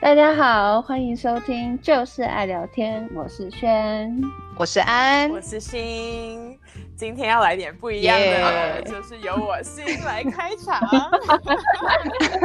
[0.00, 4.18] 大家好，欢迎收听就是爱聊天，我是轩，
[4.56, 6.58] 我是安，我是心。
[6.96, 8.82] 今天要来点不一样的，yeah.
[8.82, 10.80] 就是由我心来开场。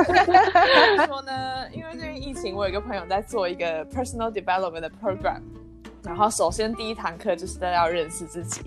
[0.04, 1.66] 怎么说呢？
[1.72, 5.40] 因为最近疫情，我有一个朋友在做一个 personal development 的 program。
[6.04, 8.62] 然后，首先第一堂课就是大家要认识自己。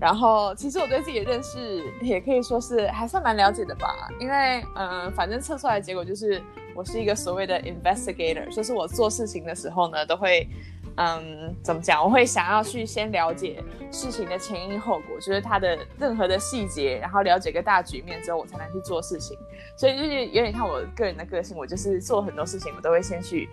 [0.00, 4.08] 然后，其实我对自己的认识也可以说是还算蛮了解的吧。
[4.18, 6.42] 因为，嗯、呃，反正测出来的结果就是
[6.74, 10.48] 我是一个所谓的 investigator，就是我做事情的时候呢，都会，
[10.96, 12.02] 嗯，怎么讲？
[12.02, 19.36] 我会想要去先了解事情的前因后果，就是它的任何的细节，然后了解个大局面之后，我才能去做事情。
[19.76, 23.48] 所以就是有点像我个人的个性，我就是做很多事情，我都会先去。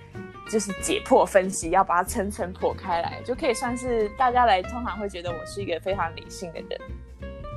[0.52, 6.82] 就是解剖分析，要把它层层剖开来，就可以算是大家来通常会觉得我是一个非常理性的人。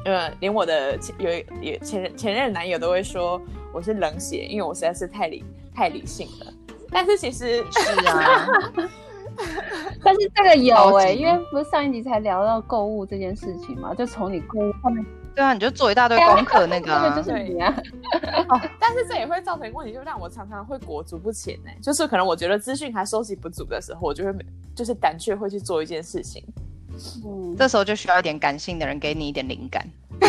[0.04, 1.30] 呃，连我的前有
[1.60, 3.40] 有前任前任男友都会说
[3.72, 5.44] 我是冷血，因为我实在是太理
[5.74, 6.52] 太理性了。
[6.90, 8.46] 但是其实是啊，
[10.04, 15.04] 但是这个有哎、欸，因为不是上一集才聊到购物这件事情嘛，就从你购物后面。
[15.34, 17.74] 对啊，你就做一大堆功课那个、 啊，就是你啊。
[18.50, 21.70] 哦，但是这也会造成问题，就让我常常会裹足不前呢。
[21.80, 24.34] 就是可能我觉得资讯还收集不足的时候，我就会
[24.74, 26.44] 就是胆怯会去做一件事情。
[27.24, 29.86] 嗯，这时候就需要一点感性的人给你一点灵感。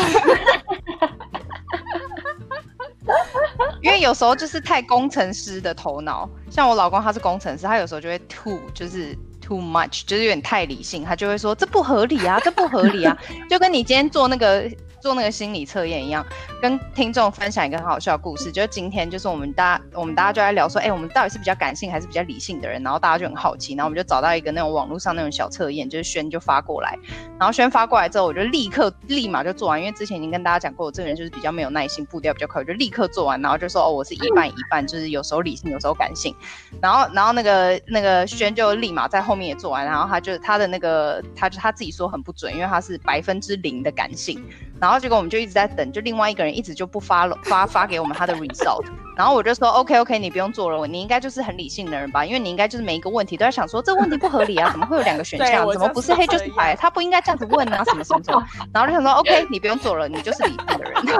[3.81, 13.17] 因为有时候就是太工程师的头脑，像我老公他是工程师，他有时候就会 too 就是 too much，就是有点太理性，他就会说这不合理啊，这不合理啊，
[13.50, 14.69] 就跟你今天做那个。
[15.04, 16.26] 做那个心理测验一样，
[16.62, 18.50] 跟听众分享一个很好笑的故事。
[18.50, 22.82] 就是今天，就是我们大家，我们大家就在聊说，哎、我们到底是比较感性还是比较理性的人？
[22.82, 26.98] 然后大家就很好奇，然后我们就找到一个那种网络上那种小测验，就是轩就发过来，
[27.38, 36.34] 然后轩发过来之后，我就立刻立马就做完，因为之前已经跟大家讲过，我这个人就是比较没有耐心，步调比较快，我就立刻做完，然后就说，哦，我是一半一半，就是有时候理性，有时候感性。
[36.81, 44.41] 然后，然后那个那个轩就立马在后面也做完，然后他就他的那个，他就他自己说很不准，因为他是百分之零的感性。
[44.79, 48.85] 然后结果我们就一直在等，就另外一个人一直就不发了，发发给我们他的 result。
[49.16, 52.25] 然后我就说 OK OK，你不用做了，你应该就是很理性的人吧？
[52.25, 55.69] 因为你应该就是每一个问题都在想说这个问题不合理啊，怎么会有两个选项？
[55.72, 56.75] 怎么不是黑就是白？
[56.75, 58.44] 他不应该这样子问啊，什么什么什么。
[58.73, 60.94] 然后就想说 OK，你不用做了，你就是理性的人。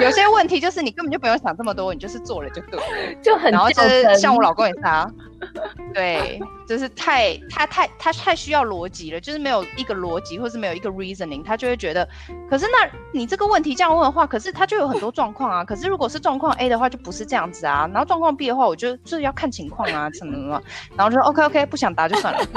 [0.00, 2.84] 有些问题就是你根本就不用想这么多，你就是做了就对了，
[3.22, 3.50] 就很。
[3.50, 5.10] 然后就是像我老公也是啊，
[5.92, 12.08] 对，就是太他太他太需要逻辑了，就是没有一个逻辑或是没有一个 reasoning，他就会觉得，
[12.48, 20.62] 可是那你这个问题这样问的话，可是他就有很多状况啊，可是如果是状况 A 的话就不是这样子啊，然后状况 B 的话，我就就是要看情况啊，怎么怎么，
[20.96, 22.40] 然后就说 OK OK，不想答就算了。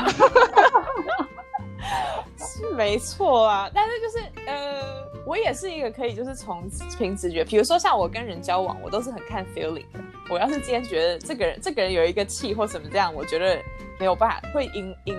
[2.38, 4.82] 是没错啊，但是就是呃，
[5.26, 10.00] 我也是一个可以就是从凭直觉，比如说像我跟人交往，我都是很看 feeling 的。
[10.30, 13.60] 我要是今天觉得这个人这个人有一个气或什么这样，我觉得
[14.00, 15.18] 没有办法会引引，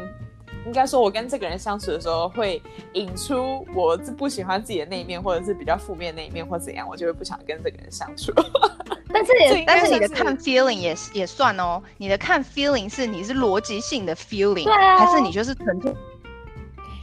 [0.66, 2.62] 应该说我跟这个人相处的时候会
[2.92, 8.32] 引出我不喜欢自己的那一面，或者是比较负面的那一面或怎样，我就会不想跟这个人相处。
[9.14, 14.66] 但是也但是你的看 feeling 也也算哦，你的看 feeling 是你是逻辑性的 feeling，
[14.98, 15.92] 还是你就是纯粹？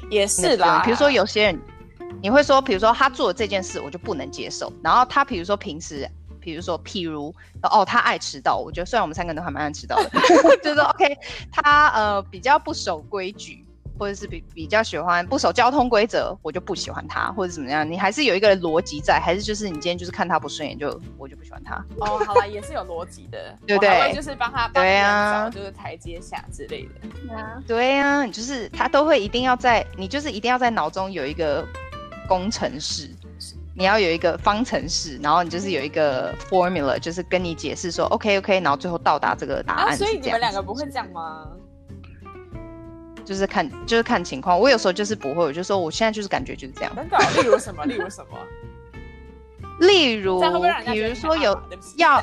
[0.09, 1.59] 也是啦，比如说有些人，
[2.19, 6.09] 你会说，比如说他做的这件事我就不能接受，然后他比如说平时，
[6.49, 10.09] 比如说譬如哦他爱迟到，我觉得虽然我们三个人都还蛮爱迟到的，
[10.63, 11.17] 就是说 OK
[11.51, 13.65] 他呃比较不守规矩。
[13.99, 17.85] 或者是比比较喜欢不守交通规则，我就不喜欢他，或者怎么样？
[17.85, 21.75] 你还是有一个逻辑在，还是就是你今天就是看他不顺眼，就我就不喜欢他。
[21.99, 24.13] 哦，好了，也是有逻辑的，对不对？
[24.15, 27.09] 就是帮他，对啊，就是台阶下之类的。
[27.27, 31.67] 对啊，对啊，你就是他都会一定要在，你就是一定要在脑中有一个
[32.25, 33.13] 工程式，
[33.79, 39.93] 你要有一个方程式，然后你就是有一个 formula，就是跟你解释说 OK OK，然后最后到达这个答案。
[39.93, 41.47] 啊，所以你们两个不会这样吗？
[43.23, 44.59] 就是看，就是看情况。
[44.59, 46.93] 我有时候就是不会，我就说我现在就是感觉就是这样。
[46.93, 47.85] 例如什么？
[47.85, 48.37] 例如什么？
[49.79, 50.41] 例如，
[50.91, 51.57] 比如说有
[51.95, 52.21] 要，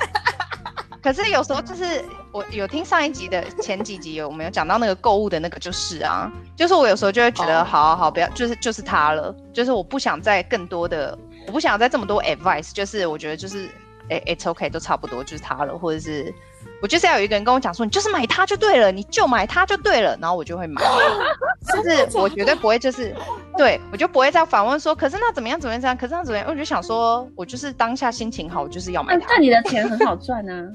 [1.03, 13.69] 可是有时候就是我有听上一集的前几集有没有讲到那个购物的那个，就是啊，就是我有时候就会觉得，好好好，不要，就是就是他了，就是我不想再更多的，我不想再这么多 advice，就是我觉得就是，
[14.11, 16.33] 哎，it's okay，都差不多，就是它了，或者是。
[16.83, 20.83] 我就是要有一个人跟我讲说，你就是买它就对了，你就买它就对了，然后我就会买。
[21.73, 23.15] 就是我绝对不会，就是
[23.57, 25.97] 对我就不会再反问说，可是那怎么样怎么样这样？
[25.97, 26.47] 可是那怎么样？
[26.49, 29.27] 我就想说，我就是当下心情好，我就是要买它。
[29.29, 30.71] 那你的钱很好赚呢？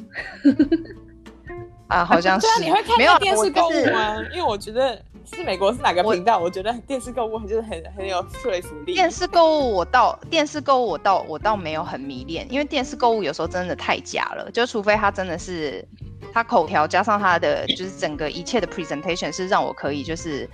[1.88, 2.47] 啊，好像是。
[2.47, 4.15] 对啊，你会看电视购物吗？
[4.33, 6.38] 因为我觉得是美国是哪个频道？
[6.38, 8.94] 我，我觉得电视购物就是很很有说服力。
[8.94, 15.85] 电视购物我倒电视购物我倒我倒没有很迷恋，因为电视购物有时候真的太假了，就除非它真的是
[16.33, 20.50] 他口条加上他的就是整个一切的 presentation 是让我可以就是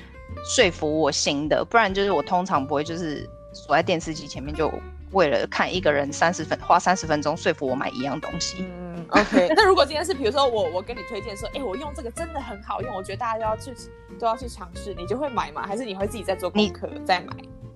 [0.46, 4.72] 说服我心的，不然就是我通常不会就是锁在电视机前面就
[5.12, 8.66] 为了看一个人三十分花三十分钟说服我买一样东西。
[8.68, 13.74] 嗯 OK，那如果今天是比如说我我跟你推荐说，哎、欸，我用这个真的很好用，我觉得大家都要去
[14.20, 15.66] 都要去尝试，你就会买吗？
[15.66, 17.34] 还是你会自己再做功课再买？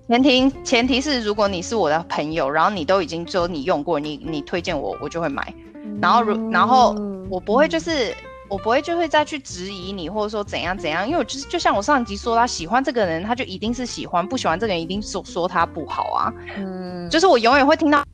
[0.08, 5.54] 前提前提是如果你是我的朋友，然后你都已经说你用过，你你推荐我，我就会买。
[6.02, 6.94] 然后如然后
[7.30, 8.16] 我不会就是、嗯、
[8.52, 16.32] 我不会就会再去质疑你，或者说怎样怎样，因为我就是就像我上一集说，他喜欢这个人，他就一定是喜欢；不喜欢这个人，一定说说他不好啊。
[16.58, 18.04] 嗯，就是我永远会听到。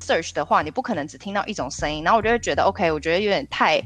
[0.00, 3.80] search 的话，你不可能只听到一种声音，然后我就会觉得，OK，我觉得有点太，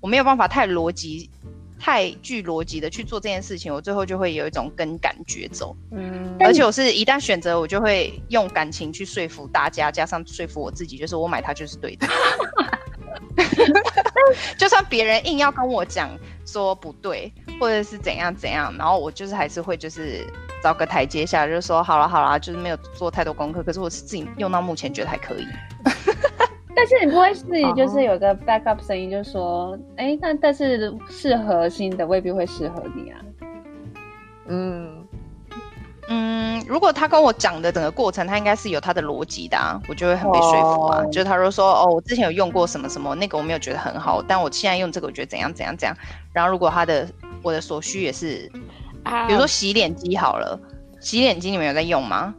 [0.00, 1.30] 我没有办法太逻辑、
[1.78, 5.76] 太具逻辑的去做这件事情，我最后就会有一种跟感觉走。
[5.92, 12.08] 嗯，而且我是一旦选择，我就会用感情去说服大家，加上说服我自己，就是我买它就是对的。
[14.58, 16.10] 就算别人硬要跟我讲
[16.44, 20.26] 说不对，或者是怎样怎样，然后我就是还是会就是。
[20.62, 23.62] 找个台阶下，就是说好了好了，就是没有做太多功课。
[23.62, 25.46] 可是我是自己用到目前觉得还可以。
[26.74, 30.12] 但是你不会自己就是有个 backup 声音，就是说，哎、uh -huh.
[30.12, 33.20] 欸，那但是适合新的未必会适合你啊。
[34.48, 34.95] 嗯
[36.08, 41.02] 嗯，如果他跟我讲的整个过程，他应该是有他的逻辑的啊，我就会很被说服啊。
[41.02, 41.12] Oh.
[41.12, 45.96] 就是他说说哦，我之前有用过什么什么，那个我没有觉得很好，但我现在用这个，我觉得怎样怎样怎样。
[46.32, 47.08] 然后如果他的
[47.42, 48.50] 我的所需也是。
[49.28, 50.58] 比如说洗脸机好了，
[50.98, 52.34] 洗脸机你们有在用吗？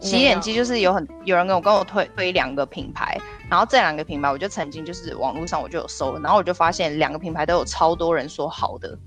[0.00, 3.18] 洗脸机就是有很有人跟我跟我推推两个品牌，
[3.48, 8.98] 然后这两个品牌我就曾经就是网络上我就有搜，然后我就发现两个品牌都有超多人说好的，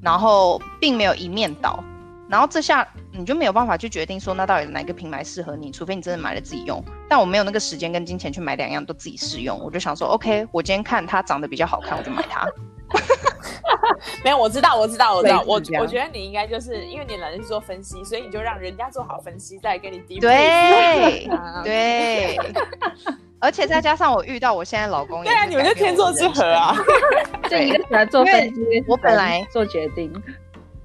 [0.00, 1.84] 然后并没有一面倒，
[2.28, 6.82] 然后这下你就没有办法去决定说那到底哪个品牌适合你，除非你真的买了自己用。
[7.08, 12.46] 但我没有那个时间跟金钱去买两样都自己试用，我就想说 OK，我今天看它长得比较好看，我就买它。
[14.24, 20.20] 没有，我知道，我知道，我知道，我我觉得你应该就是因为你懒得去做分析，所以你就让人家做好分析，再跟你低配。
[20.20, 21.28] 对
[21.64, 22.38] 对，
[23.38, 26.74] 而且再加上我遇到我现在老公，对啊，你们就天作之合啊，
[27.48, 30.12] 对，一个来做分析，我本来做决定。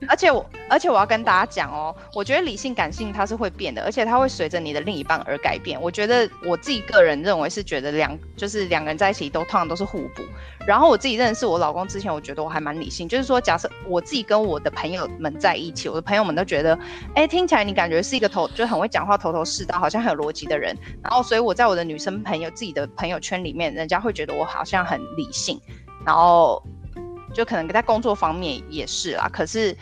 [0.07, 5.81] 而且我，而且我要跟大家讲哦，我觉得理性感性它是会变的，而且它会随着你的另一半而改变。
[5.81, 10.23] 我觉得我自己个人认为是觉得两就是两个人在一起都通常都是互补。
[10.65, 16.77] 然后我自己认识我老公之前，我觉得我还蛮理性，就是说假设我自己跟我的朋友们在一起，我的朋友们都觉得，
[17.15, 20.75] 哎，听起来你感觉是一个头就很会讲话、头头是道，好像很有逻辑的人。
[21.01, 25.59] 然后所以我在我的女生朋友自己的朋友圈里面，人家会觉得我好像很理性，
[26.05, 26.63] 然后。
[27.33, 29.75] 就可能在工作方面也是啦，可是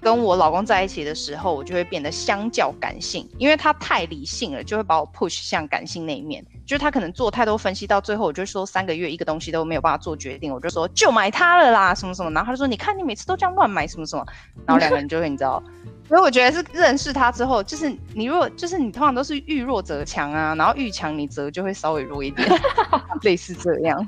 [0.00, 6.44] 跟我老公在一起的时候，我就会变得相较感性，因为他太理性了，就会把我 push 向感性那一面。
[6.64, 14.24] 就是他可能做太多分析，到最后我就说三个月一个东西都没有办法做决定，我就说就买它了啦，什么什么，然后他就说你看你每次都这样乱买什么什么，
[14.66, 15.62] 然后两个人就会你知道。
[16.08, 22.48] 所以我觉得是认识他之后，就是你如果就是你通常都是遇弱则强啊，然后遇强你则就会稍微弱一点，
[23.22, 24.06] 类似这样。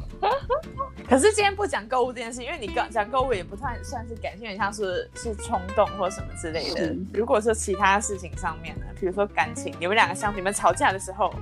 [1.09, 6.95] 可是今天不讲购物这件事，因为你刚讲购物也不算算是感性，像是是冲动或什么之类的。
[7.13, 11.35] 如果说其他事情上面呢，比如说感情，你们两个相处，你们吵架的时候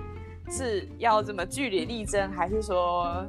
[0.51, 3.27] 是要这么据理力争，还是说？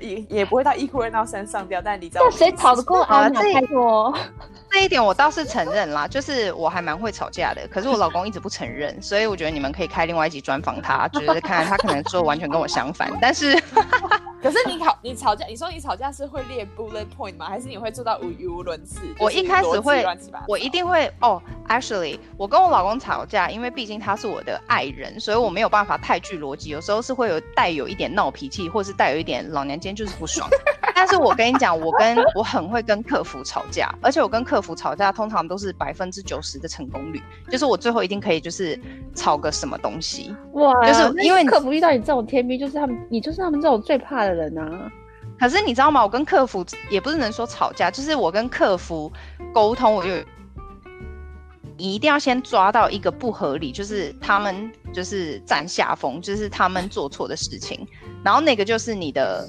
[0.00, 3.28] 也也不会到一哭二闹三上吊，但你知道我谁吵得过啊？
[3.30, 3.40] 这
[4.70, 13.56] 这一点我倒是承认啦，就是我还蛮会吵架的，可是我老公一直不承认，所以我觉得你们可以开另外一集专访他，就是看看他可能说完全跟我相反，但是。
[14.42, 17.46] 可是你吵你吵架，你说你吵架是会列 bullet point 吗？
[17.46, 19.00] 还是你会做到无语无伦次？
[19.18, 20.04] 我一开始会，
[20.46, 21.42] 我一定会哦。
[21.68, 30.48] Actually，我跟我老公吵架，因为毕竟他是我的爱人，所以我没有办法太具逻辑，有时候是会有带有一点闹脾气，或是带有一点老娘今天就是不爽。
[30.96, 38.80] 但是我跟你讲，我跟我很会跟客服吵架，而且我跟客服吵架通常都是百分之九十的成功率，就是我最后一定可以就是
[39.14, 40.34] 吵个什么东西。
[40.54, 44.90] 哇，就是因为客服遇到你这种天兵，就是他们，你就是他们这种最怕的人啊。
[45.38, 46.02] 可是你知道吗？
[46.02, 49.12] 我跟客服也不是能说吵架，就是我跟客服
[49.52, 50.08] 沟通，我就
[51.76, 57.86] 你一定要先抓到一个不合理，就是他们就是占下风，就是他们做错的事情，
[58.24, 59.46] 然后那个就是你的。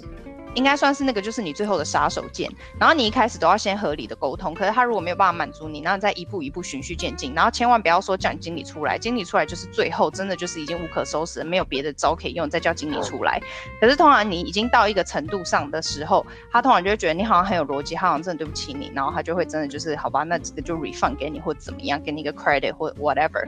[0.57, 2.49] 应该算是那个就是你最后的杀手锏。
[2.79, 13.39] 然后你一开始都要先合理的沟通，可是他如果没有办法满足你，然后再一步一步循序渐进，然后千万不要说叫你经理出来，经理出来就是最后真的就是已经无可收拾，没有别的招可以用，再叫经理出来。
[13.79, 23.47] 可是通常你已经到一个程度上的时候，他通常就会觉得你好像很有逻辑，他好像真的对不起你，然后他就会真的就是好吧，那这个就 refund 给你或怎么样，给你一个 credit 或 whatever。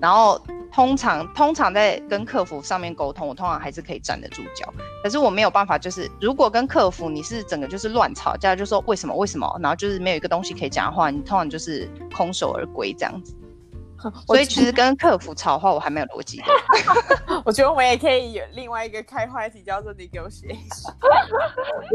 [0.00, 0.40] 然后
[0.72, 4.72] 通常通常在跟客服上面沟通，我通常还是可以站得住脚。
[5.02, 13.34] 可是我没有办法，就是如果跟客服你是整个就是乱吵架，就说为什么为什么，然后就是没有一个东西可以讲的话，你通常就是空手而归这样子。
[14.28, 16.40] 所以其实跟客服吵的话，我还没有逻辑。
[17.44, 20.92] 我觉得我们也可以有另外一个开话题，叫做 negotiation。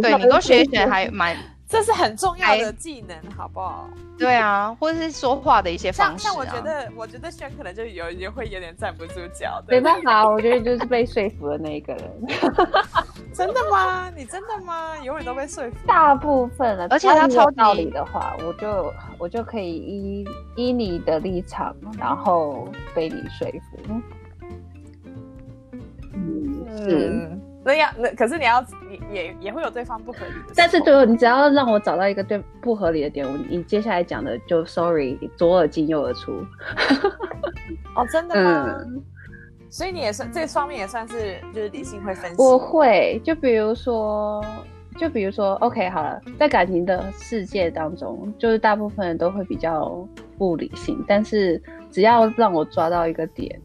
[0.01, 1.37] 对，negotiation 还蛮。
[1.73, 3.89] 这是很重要的技能，好不好？
[4.15, 9.59] 对啊，或者是说话的一些方式、啊、像，我觉得，我觉得轩可能就有也会有点站不住脚。
[9.67, 12.27] 没办法，我觉得就是被说服的那一个人。
[13.33, 14.11] 真的吗？
[14.15, 14.95] 你真的吗？
[15.03, 15.75] 永远都被说服？
[15.87, 20.25] 大部分了，而且他超道理的话，我就我就可以依
[20.55, 24.01] 依你的立场，然后被你说服。
[26.13, 27.09] 嗯，是。
[27.09, 30.53] 嗯那样，那可是你要，你也也会有对方不合理的。
[30.55, 36.31] 但是最后，你只要让我找到一个对不合理的点，我你接下来讲的就 sorry，左耳进右耳出。
[37.95, 38.75] 哦，真的吗？
[38.85, 39.03] 嗯。
[39.69, 42.35] 所以你也算这方面也算是就是理性会分析。
[42.37, 44.45] 我会，就比如说，
[44.99, 53.59] 就比如说，OK，好了，在感情的世界当中，就是大部分人都会比较不理性，但是只要让我抓到一个点。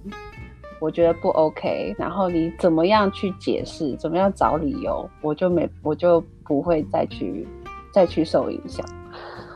[0.80, 7.46] 我觉得不 OK，然后你怎么样去解释，怎么样找理由，我就没，我就不会再去
[7.92, 8.84] 再去受影响。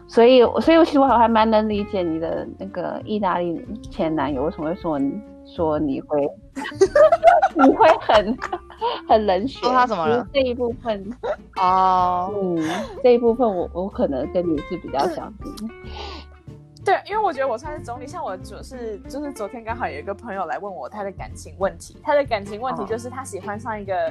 [0.09, 6.29] 所以，所以我其实我还蛮能理解你的那个意大利前男友为什么会说你说你会
[7.57, 8.37] 你会很
[9.09, 9.61] 很冷血。
[9.61, 10.27] 说他怎么了？
[10.33, 11.11] 这一部分
[11.57, 12.59] 哦，嗯，
[13.03, 15.71] 这一部分我我可能跟你是比较相近。
[16.85, 24.09] 对，因为我觉得我算是总理，像我就是就是昨天刚好有一个朋友来问我他的感情问题，他的感情问题就是他喜欢上一个，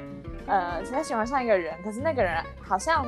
[0.48, 3.06] 哦、呃，他喜欢上一个人，可是那个人好像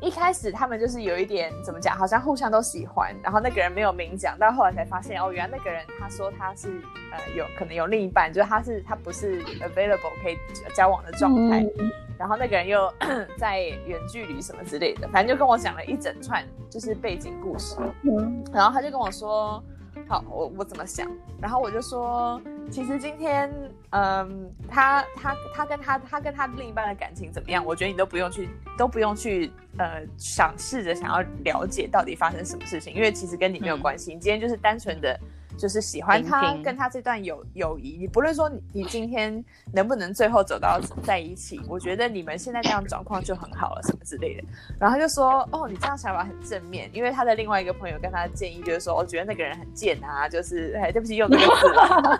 [0.00, 6.68] 一开始他们就是有一点怎么讲，好像互相都喜欢，然后那个人没有明讲，到后来才发现哦，原来那个人他说他是
[7.12, 10.38] 呃有可能有另一半，就是他是他不是 available 可以
[10.74, 11.60] 交往的状态。
[11.78, 11.90] 嗯
[12.20, 12.92] 然后那个人又
[13.38, 17.76] 在远距离什么之类的，反正就跟我讲了一整串就是背景故事。
[18.02, 19.64] 嗯，然后他就跟我说
[20.06, 21.10] ：“好，我我怎么想？”
[21.40, 22.38] 然后我就说
[22.70, 23.50] ：“其实今天，
[23.92, 27.64] 嗯，他他他跟他他跟他另一半的感情怎么样？
[27.64, 34.12] 我觉得你都不用去都不用去呃想试着想要了解到底发生什么事情，因为其实跟你没有关系。
[34.12, 35.18] 嗯，你今天就是单纯的。”
[35.60, 44.42] 就是喜欢他，跟他这段友友谊，你不论说你你今天能不能最后走到在一起，我觉得你们现在这样状况就很好了，什么之类的。
[44.78, 52.18] 然后他就说，哦，你这样想法很正面，因为他的另外一个朋友跟他建议就是说，我觉得那个人很贱啊，就是哎，对不起，用这个字了，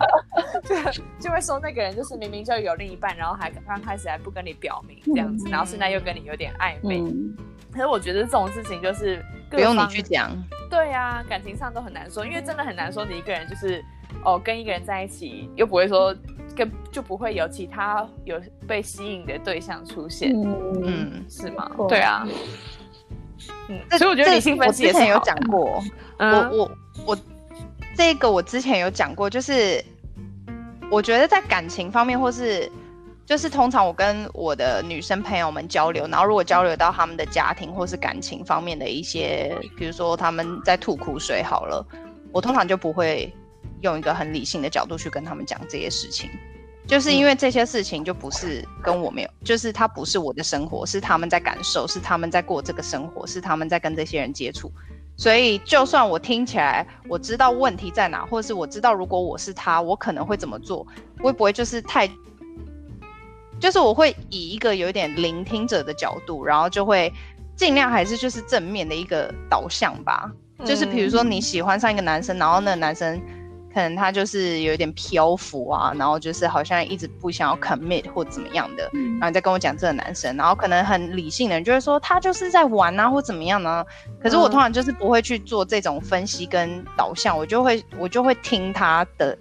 [0.93, 6.99] 就就会说那个人就是明明就有另一半，然后还刚开始还不跟你表明这样子，然后现在又跟你有点暧昧。
[6.99, 7.35] 嗯
[7.71, 10.31] 可是我觉得这种事情就是不用你去讲，
[10.69, 13.83] 对呀、啊，感情上都很难说，因为真的很难说你一个人就是
[14.25, 16.15] 哦跟一个人在一起，又不会说
[16.55, 21.71] 跟就不会有其他有被吸引的对象出现，嗯，嗯是吗？
[21.87, 22.27] 对啊，
[23.69, 25.81] 嗯，所以我觉得理性分析也是有讲过，
[26.17, 26.71] 嗯、我我
[27.07, 27.17] 我
[27.95, 29.83] 这个我之前有讲过，就是
[30.89, 32.69] 我觉得在感情方面或是。
[33.31, 41.81] 就是通常我跟我的女生朋友们交流，然后如果交流到他们的家庭或是感情方面的一些，比如说他们在吐苦水好了，
[42.33, 43.33] 我通常就不会
[43.83, 46.29] 用一个很理性的角度去跟他们讲这些事情，
[46.85, 54.69] 就是因为这些事情就不是跟我没有，就是它不是我的生活，是他们在感受，是他们在过这个生活，是他们在跟这些人接触，
[55.15, 60.85] 所以就算我听起来我知道问题在哪，或者是我知道如果我是他，我可能会怎么做，
[61.19, 62.11] 会不会就是太。
[63.61, 67.13] 就是我会以一个有一点聆听者的角度，然后就会
[67.55, 70.29] 尽量还是就是正面的一个导向吧。
[70.57, 73.21] 嗯、就是比如说你喜欢上一个男生，然后那个男生
[73.73, 83.85] 可能他就是有一点漂浮啊，然后就是好像一直不想要 commit 或怎么样的，嗯、然后你再跟我讲这个男生，然后可能很理性的人就会说他就是在玩啊或怎么样呢？
[84.21, 89.37] 可是我通常就是不会去做这种分析跟导向，我就会我就会听他的，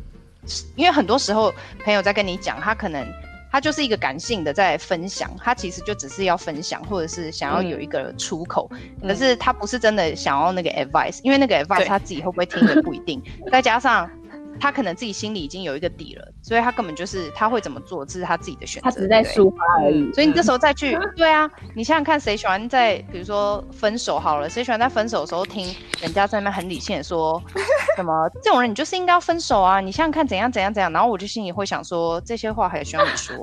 [0.77, 3.07] 因为很多时候朋友在跟你讲，他可能。
[3.51, 8.71] 他就是一个感性的在分享，他其实就只是要分享，或者是想要有一个出口，
[9.03, 13.21] 嗯、可是他不是真的想要那个 advice，因为那个 advice 他自己会不会听也不一定。
[13.51, 14.09] 再加上
[14.61, 18.85] 他可能自己心里已经有一个底了，所以他根本就是他会怎么做，这是他自己的选择。
[18.85, 20.13] 他只是在抒发而已。
[20.13, 27.43] 所以你这时候再去，对啊，你想想看，谁喜欢在比如说分手好了，谁喜欢在分手的时候听人家在那边很理性的说
[27.97, 28.31] 什么？
[28.43, 29.81] 这种人你就是应该要分手啊！
[29.81, 33.35] 你想想看怎样怎样怎样，然后我就心里会想说，这些话还需要你说？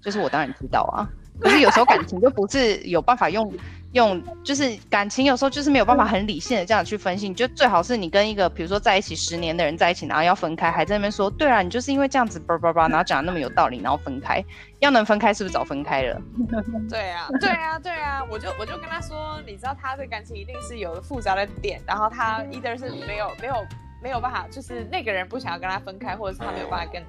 [0.00, 1.06] 就是我当然知道啊，
[1.40, 3.52] 可是有时候感情就不是有办法用。
[3.96, 7.28] 用就是感情，有时候就是没有办法很理性的这样去分析。
[7.28, 14.44] 你就最好是你跟一个比如说在一起十年的人在一起，然后要分开，还在那边说，对啊，你就是因为这样子叭叭叭，然后讲的那么有道理，然后分开，
[14.80, 16.20] 要能分开是不是早分开了？
[16.88, 23.66] 对啊，对啊，对啊，我就我就跟他说，你知道他的感情一定是有复杂的点，然后他 either 是没有没有
[24.02, 27.02] 没有办法，就是那个人不想要跟他分开，或者是他没有办法跟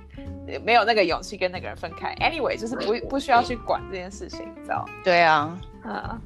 [0.64, 2.16] 没有那个勇气跟那个人分开。
[2.16, 4.86] Anyway，就是不不需要去管这件事情，你知道？
[5.04, 6.18] 对啊，啊。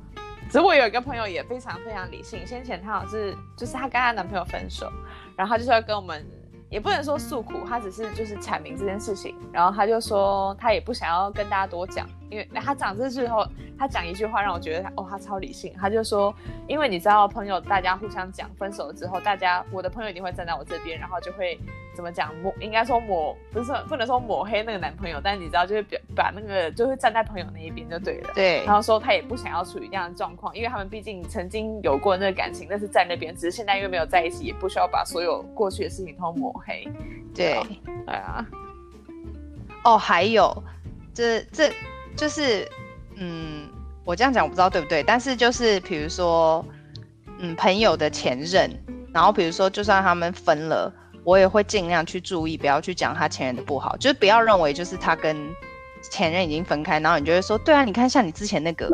[0.52, 4.92] 其实我有一个朋友也非常非常理性，先前她好像是就是她跟她男朋友分手，
[5.38, 6.26] 然后她就是要跟我们，
[6.70, 12.06] 也不能说诉苦，她只是就是阐明这件事情，然后她就说她也不想要跟大家多讲。
[12.32, 13.46] 因为他讲这句后，
[13.78, 15.74] 他讲一句话让我觉得他哦，他超理性。
[15.80, 16.34] 他就说，
[16.66, 21.60] 因为你知道，朋友大家互相讲分手了之后，大家我的朋友一定会站在我这边，然后就会
[21.94, 28.32] 怎么讲抹，应该说抹，不是不能说抹黑那个男朋友，但是你知道，就是表把那个就会站在朋友那一边就对了。
[28.34, 28.64] 对。
[28.66, 36.88] 然后说他也不想要处于这样的状况，因为他们毕竟曾经有过那个感情，但是在那边，只是现在因为没有在一起，也不需要把所有过去的事情都抹黑。
[37.36, 37.62] 对。
[38.06, 38.46] 对啊。
[39.84, 40.64] 哦，还有，
[41.14, 41.70] 这这。
[42.22, 42.70] 就是，
[43.16, 43.68] 嗯，
[44.06, 46.64] 我这样讲我不知道对不对，但是就是比如说，
[47.40, 48.70] 嗯，朋友的前任，
[49.12, 55.36] 然后比如说就算他们分了，我也会尽量去注意，不要去讲他前任的不好，就是不要认为就是他跟
[56.12, 58.88] 前任已经分开，然后你就会说，对啊，你看像你之前那个，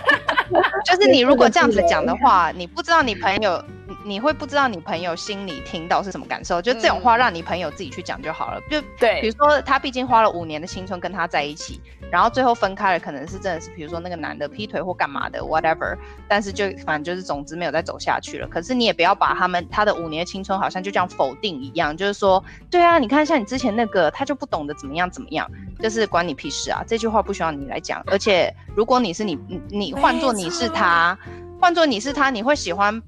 [0.86, 3.62] 就是你如果这样子讲的话，你不知道你朋友。
[4.06, 8.60] 你会不知道你朋友心里听到是什么感受，就这种话让你朋友自己去讲就好了。
[8.70, 15.96] 就对，比如说他毕竟花了五年的青春跟他在一起，然后最后分开了，可能是真的是，比如说那个男的劈腿或干嘛的，whatever。
[16.28, 18.46] 但是就反正就是总之没有再走下去了。
[18.46, 26.84] 可是你也不要把他们他的五年的青春好像就这样否定一样，就是说，对啊，你看像你之前那个他就不懂得怎么样怎么样，就是关你屁事啊！
[26.86, 28.00] 这句话不需要你来讲。
[28.06, 29.36] 而且如果你是你
[29.68, 31.18] 你换做你是他，
[31.60, 33.02] 换做你是他，你会喜欢。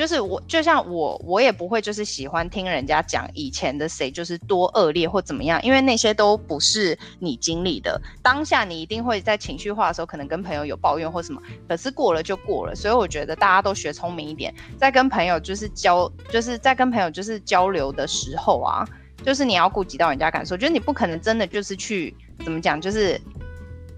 [0.00, 8.00] 就是我，就像我，我也不会就是喜欢听人家讲以前的谁就是多恶劣或怎么样，因为那些都不是你经历的。
[8.22, 12.74] 当下你一定会在情绪化的时候，可能跟朋友有抱怨或什么，可是过了就过了。
[12.74, 18.88] 所以我觉得大家都学聪明一点，在跟朋友就是交，就是在跟朋友就是交流的时候啊，
[19.22, 23.20] 就是你要顾及到人家感受，就是你不可能真的就是去怎么讲，就是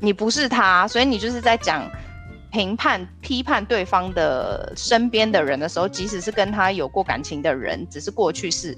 [0.01, 1.89] 你不是他，所以你就是在讲。
[2.53, 8.77] 评判、批判对方的身边的人的时候，即使是跟他有过感情的人，只是过去式，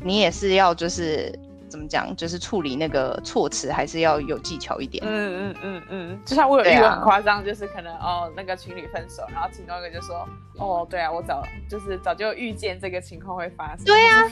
[0.00, 1.36] 你也是要就是
[1.68, 5.04] 怎么讲，就是处理那个措辞，还是要有技巧一点。
[5.04, 10.24] 嗯嗯嗯嗯，就像我有遇过很夸张，就是可能哦那个情侣分手，然后其中一个就说
[10.56, 13.84] 哦对啊，我早就是早就预见这个情况会发生。
[13.84, 14.22] 对啊，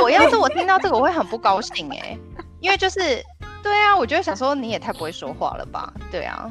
[0.00, 2.18] 我要是我听到这个，我会很不高兴哎、欸，
[2.60, 3.00] 因为就是
[3.60, 5.92] 对啊，我就会想说你也太不会说话了吧？
[6.12, 6.48] 对啊。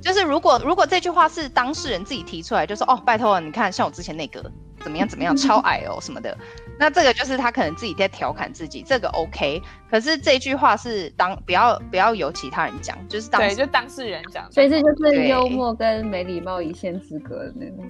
[0.00, 4.44] 就是如果如果这句话是当事人自己提出来，就说哦，拜托了，你看像我之前那个
[4.80, 6.36] 怎么样怎么样超 矮哦什么的，
[6.78, 9.62] 那这个就是他可能自己在调侃自己，这个 OK。
[9.90, 17.84] 可是这句话是当不要不要由其他人讲，就是当对就当事人讲，所以这就是幽默跟没礼貌一线之隔的那种。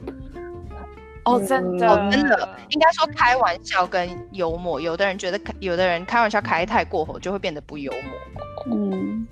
[1.24, 8.76] 哦，真的、哦、真的，应该说开玩笑跟幽默，有的人觉得有的人开玩笑开太过火，就会变得不幽默。
[8.76, 9.26] 嗯。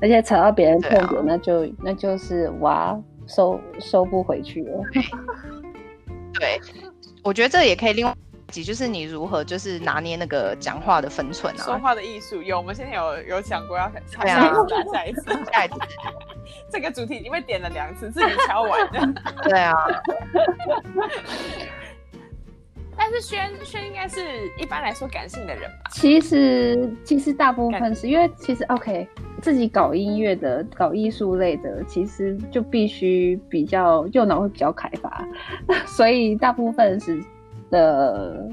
[0.00, 4.82] 而且踩到别人痛点，啊，那就那就是哇，收收不回去了。
[6.38, 6.60] 对，
[7.22, 12.40] 我觉得这也可以另外一集，就是你如何就是拿捏那个讲话的分寸啊，说话的艺术。
[12.42, 15.74] 有，我们现在有有讲过要下下一次，下一次， 下一次。
[16.70, 19.22] 这个主题已经被点了两次，自己敲完的。
[19.48, 19.74] 对啊。
[22.98, 24.20] 但是轩轩应该是
[24.60, 25.88] 一般来说感性的人吧？
[25.92, 29.06] 其实其实大部分是因为其实 OK，
[29.40, 35.26] 自己搞音乐的、搞艺术类的，其实就必须比较右脑会比较开发，
[35.86, 37.22] 所以大部分是
[37.70, 38.48] 的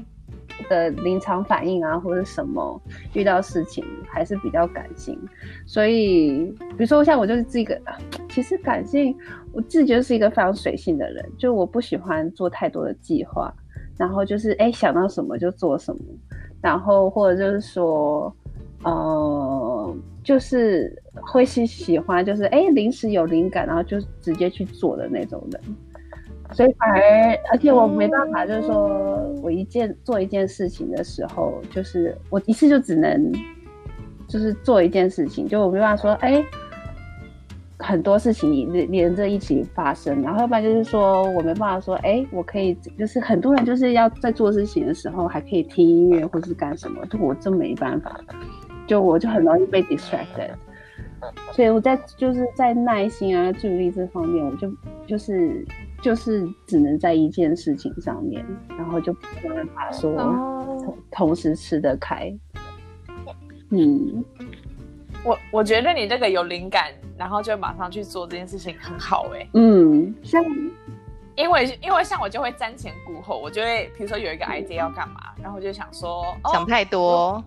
[0.70, 2.80] 的临场反应啊，或者什么
[3.14, 5.18] 遇到事情还是比较感性。
[5.66, 7.78] 所以比如说像我就是这个，
[8.30, 9.14] 其实感性，
[9.52, 13.52] 我自己就是一个非常随性的人，就我不喜欢做太多的计划。
[13.96, 16.02] 然后就是哎，想到什么就做什么，
[16.60, 18.34] 然后或者就是说，
[18.84, 25.60] 呃，就是会是喜欢就是哎，临时有灵感，然后就直接去做的那种人。
[26.52, 33.32] 所以反而，而且我没办法，就是说我一件做一件事情的时候，就是我一次就只能，
[34.28, 36.44] 就是做一件事情，就我没办法说，哎、
[37.78, 48.18] 很多事情连连着一起发生，然后要不然就是说我没办法说，哎、欸，我可以，就是很多人就是要在做事情的时候还可以听音乐或是干什么，就我真没办法，
[48.86, 50.50] 就我就很容易被 distracted。
[51.52, 54.70] 所以我在就是在耐心啊、注意力这方面，我就
[55.06, 55.66] 就是
[56.00, 58.44] 就是只能在一件事情上面，
[58.76, 59.12] 然后就
[59.42, 60.14] 没办法说
[60.84, 62.32] 同同时吃得开。
[63.70, 64.24] 嗯，
[65.26, 69.48] 我我觉得你这个有灵感，然后就马上去做这件事情很好哎、欸。
[69.54, 70.42] 嗯，像
[71.34, 77.42] 因为因为像我就会瞻前顾后，我就会比如说有一个 idea 要干嘛，然后我就想说想太多。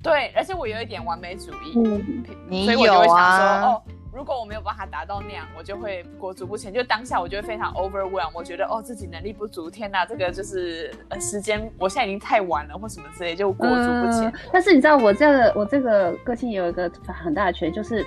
[0.00, 3.82] 对，而且我有一点完美主义，嗯、你所以我就会想说，哦，
[4.14, 6.72] 如果我没有办法达到那样，我就会裹足不前。
[6.72, 14.32] 就当下我就会非常 overwhelm，我觉得哦自己能力不足，天哪，这个就是呃时间，我现在已经太晚了或什么之类，就裹足不前、嗯。
[14.52, 18.06] 但是你知道我这个我这个个性有一个很大的缺点，就是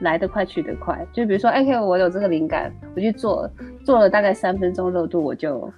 [0.00, 1.04] 来得快去得快。
[1.12, 3.50] 就比如说，OK，我有这个灵感，我去做，
[3.84, 5.70] 做了大概三分钟热度，我就。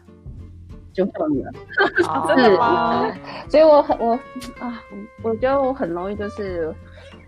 [0.92, 1.52] 就放了，
[2.34, 3.12] 是吗？
[3.48, 4.12] 所以我很我
[4.58, 4.82] 啊，
[5.22, 6.74] 我觉得我很容易就是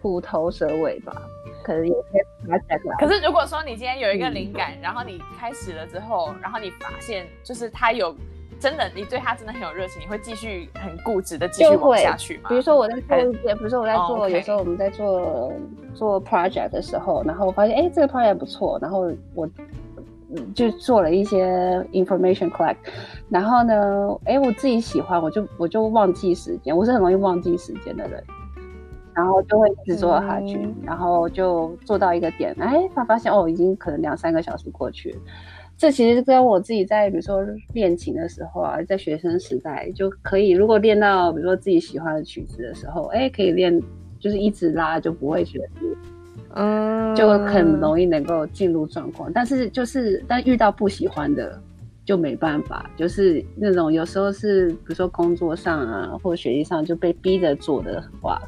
[0.02, 1.14] 虎头蛇尾吧，
[1.62, 2.79] 可能有些发展。
[2.98, 8.14] 可是如果说你今天有一个灵感，嗯、然后你开始了之后，然后你发现就是他有
[8.61, 12.48] 真的，你对他真的很有热情，你会继续很固执的继续往下去吗？
[12.48, 14.31] 比如说我在做一些，比如说我在做，oh.
[14.31, 15.53] 有时候我们在做
[15.94, 19.48] 做 project 的时候，然后我发现哎，这个 project 不错，然后我。
[20.55, 21.44] 就做了一些
[21.92, 22.77] information collect，
[23.29, 28.25] 然后呢，哎，我自己喜欢，我就我就忘记时间，我是很容易忘记时间的人，
[29.14, 35.18] 然后就会一直做下去，嗯、然后就做到一个点，哎，他发现哦，已经可能两三个小时过去了。
[35.77, 43.81] 这其实跟我自己在比如说练琴的时候啊，在学生时代就可以，如果练到比如说自己喜欢的曲子的时候，哎，可以练，
[44.20, 45.66] 就是一直拉就不会觉得。
[46.55, 51.59] 嗯，就很容易能够进入状况，但是就是但遇到不喜欢的
[52.05, 58.38] 就没办法，就是那种有时候是比如说工作上啊或者学习上就被逼着做的话，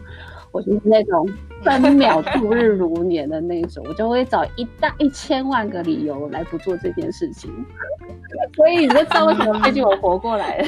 [0.54, 1.28] 我就是那种
[1.64, 7.52] 分秒度日如年的那种，我就会找一大一千万个理由来不做这件事情。
[8.54, 10.66] 所以你就知道为什么最近我活过来了。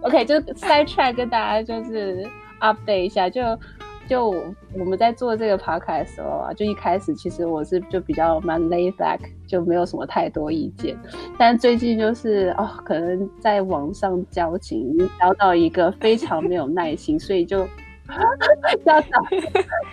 [0.00, 2.26] OK，就 side track 跟大家就是
[2.60, 3.42] update 一下就。
[4.08, 4.30] 就
[4.74, 10.96] 我们在做这个 podcast 的时候啊，就一开始其实我是就比较蛮 laid back，就没有什么太多意见。
[11.38, 17.60] 但最近就是哦，可能在网上交情交到一个非常没有耐心，所以就
[18.84, 19.08] 要找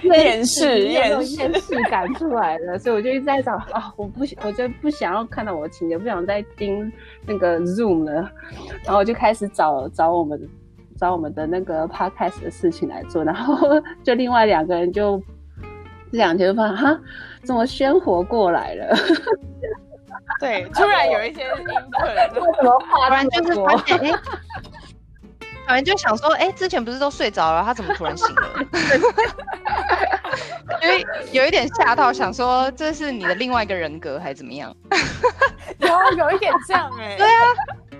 [0.03, 2.77] 厌世厌厌世感出来了。
[2.77, 6.91] 所以我就一直在找啊、我不我就不想要看到我的情节，不想再盯
[7.25, 8.29] 那个 Zoom 了，
[8.83, 10.49] 然后我就开始找找我们。
[10.99, 13.55] 找我们的那个 podcast 的事情来做，然后
[14.03, 15.17] 就另外两个人就
[16.11, 16.99] 这两天就发现哈，
[17.43, 18.93] 怎么鲜活过来了？
[20.39, 24.11] 对， 突然有一些 input，为什么突然就是发现哎，
[25.65, 28.49] 突然就想说，哎，之前不是都睡着了，他怎么突然醒了？
[30.81, 34.75] 因为有一点吓到，想说这是你的另外一个人格还是怎么样？
[35.79, 37.31] 有有一点这样哎、欸，对啊。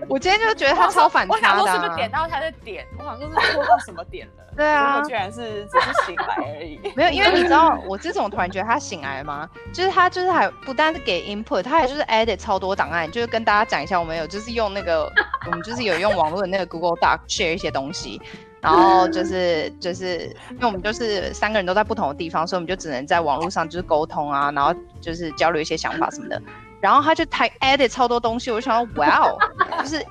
[0.08, 2.86] 我今天就觉得他超反差的、啊，我想说是不是点到他的点？
[2.98, 4.44] 我想说是拖到什么点了？
[4.56, 6.80] 对啊，居然是只是醒来而已。
[6.96, 9.50] 没有，因为你知道我自从突然觉得他醒来吗？
[9.74, 15.12] 就是他就是还不单是给 input，他还就是 edit 超多档案，就是跟大家讲一下，我们有就是用那个
[15.46, 18.22] 我们就是有用网络的那个 Google Doc share 一些东西，
[18.60, 26.42] 然后就是 就是因为我们就是三个人都在不同的地方，所以我们就只能在网络上就是沟通啊，然后就是交流一些想法什么的。
[26.82, 29.38] 然后他就台 edit 超多东西，我就想说，哇哦，
[29.84, 30.04] 就是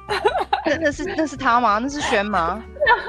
[0.66, 1.78] 那那是那是他吗？
[1.78, 2.62] 那是轩吗？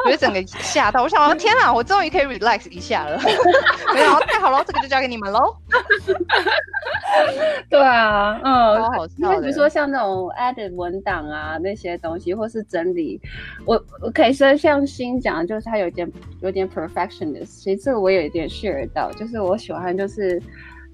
[0.06, 3.20] 我就整个吓到，我想说，天啊，我终于可以 relax 一下了。
[3.94, 5.56] 没有，太好了，这个就交给你们喽。
[7.70, 9.42] 对啊，嗯，好笑的。
[9.42, 13.22] 比如说像那种 edit 文档啊那些东西，或是整理，
[13.66, 20.42] 我我可以说像新讲，就是他有点有点 perfectionist，其实这个我有一点 share 到，就是我喜欢就是。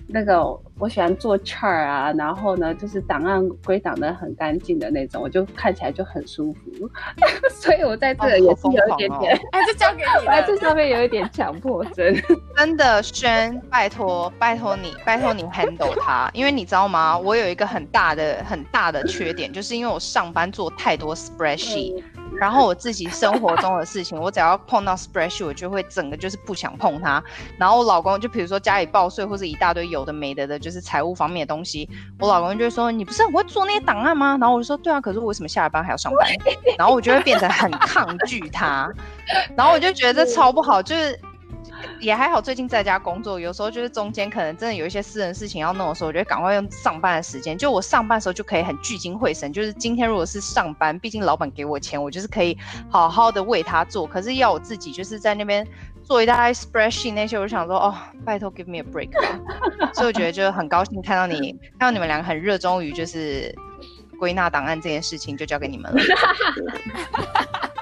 [0.07, 0.43] 那个
[0.77, 6.89] 我喜欢做 chart 啊，然后呢，就是档案归档的很干净的那种，我就看起来就很舒服。
[7.49, 10.31] 所以我在这里也是有一点点，哎、哦，就交给你 了。
[10.31, 12.15] 在这上面有一点强迫症。
[12.55, 17.17] 真的，轩，拜托，拜托你，拜托你 handle 它，因为你知道吗？
[17.17, 27.23] 我有一个很大的、很大的缺点，就是因为我上班做太多 spreadsheet，、嗯、然后我自己生活中的事情，我只要碰到 spreadsheet，我就会整个就是不想碰它。
[27.57, 36.27] 然后我老公就比如说家里报税或者一大堆有的没的的，就是财务方面的东西，我老公就会说：“你不是很会做那些档案吗？”然后我就说：“对啊，可是我为什么下了班还要上班？”
[36.77, 38.89] 然后我就会变得很抗拒他，
[39.55, 41.19] 然后我就觉得这超不好，就是。
[41.99, 47.57] 也还好，最近在家工作，有时候就是中间可能真的有一些私人事情要弄的时候，我觉得赶快用上班的时间。
[47.57, 49.51] 就我上班的时候就可以很聚精会神。
[49.51, 52.57] 就是今天如果是上班，毕竟老板给我钱，我就是可以
[52.89, 54.05] 好好的为他做。
[54.05, 55.65] 可是要我自己就是在那边
[56.03, 59.09] 做一大堆 spreadsheet 那些，我就想说，哦，拜托 give me a break。
[59.93, 63.53] 所以我觉得就很高兴看到你，看到你们两个很热衷于就是
[64.19, 66.01] 归纳档案这件事情，就交给你们了。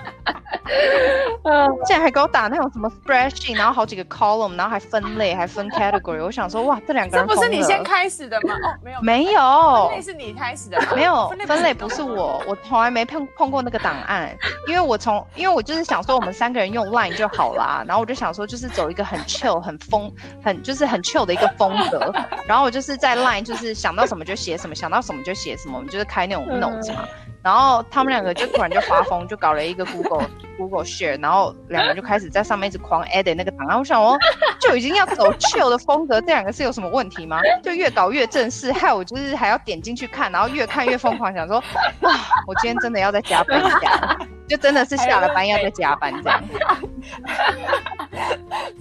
[1.44, 6.24] 嗯，竟然还给我打那种什么 spreadsheet，然后好几个 column，然后还分类，还分 category。
[6.24, 8.54] 我想说，哇，这两个人这不是你先开始的吗？
[8.56, 14.36] 哦，没有，没有，分类是你开始的，没有，分类不是我，我从来没碰碰过那个档案，
[14.68, 17.84] 因为我从，因为我就是想说，我们三个人用 line 就好啦。
[17.86, 20.12] 然后我就想说，就是走一个很 chill、很疯、
[20.44, 22.14] 很就是很 chill 的一个风格。
[22.48, 27.06] 然后我就是在 line，就是想到什么就写什么，想到什么就写什么，我们就是开那种 notes 嘛。
[27.43, 33.77] 然后他们两个就突然就发疯，就搞了一个 Google Google Share，然后两个人就开始在上面一直狂 edit 那个档案。
[33.77, 34.17] 我想哦，
[34.62, 37.41] 就已经要走 chill 的风格，这两个是有什么问题吗？
[37.62, 41.62] 就越搞越正式，害我就是还要点进去看，然后越看越疯狂，想说，
[42.01, 42.13] 哇，
[42.47, 46.41] 我今天真的要再加班一下，就真的是下了班要再加班这样。